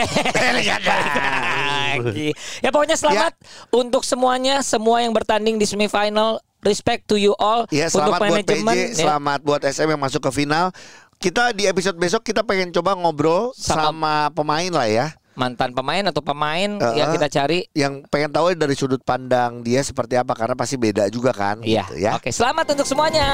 Eh, 1.97 2.03
lagi. 2.03 2.29
Ya 2.61 2.69
pokoknya 2.69 2.93
selamat 2.93 3.33
untuk 3.71 4.05
semuanya, 4.05 4.61
semua 4.61 5.01
yang 5.01 5.15
bertanding 5.15 5.57
di 5.57 5.65
semifinal. 5.65 6.37
Respect 6.57 7.05
to 7.05 7.15
you 7.15 7.37
all 7.37 7.69
Ya 7.69 7.85
untuk 7.87 8.01
selamat 8.01 8.19
buat 8.19 8.29
manajemen. 8.33 8.75
PJ, 8.75 8.81
ya. 8.81 9.05
selamat 9.07 9.39
buat 9.45 9.61
SM 9.61 9.87
yang 9.87 10.01
masuk 10.01 10.21
ke 10.25 10.31
final. 10.33 10.73
Kita 11.17 11.53
di 11.53 11.65
episode 11.65 11.95
besok 11.95 12.25
kita 12.25 12.41
pengen 12.41 12.73
coba 12.73 12.97
ngobrol 12.97 13.53
Sama- 13.53 13.93
sama, 13.93 14.15
pemain 14.33 14.69
lah 14.73 14.89
ya. 14.89 15.07
Mantan 15.37 15.71
pemain 15.71 16.01
atau 16.09 16.19
pemain 16.19 16.81
Uh-uh. 16.81 16.97
yang 16.97 17.13
kita 17.13 17.29
cari. 17.29 17.69
Yang 17.71 18.09
pengen 18.09 18.33
tahu 18.33 18.57
dari 18.57 18.73
sudut 18.73 18.99
pandang 18.99 19.61
dia 19.61 19.85
seperti 19.85 20.17
apa 20.17 20.33
karena 20.33 20.57
pasti 20.57 20.75
beda 20.75 21.07
juga 21.07 21.29
kan 21.31 21.61
Iya. 21.61 21.85
gitu 21.85 21.95
ya. 22.01 22.11
Oke, 22.17 22.33
selamat 22.33 22.73
untuk 22.73 22.89
semuanya. 22.89 23.29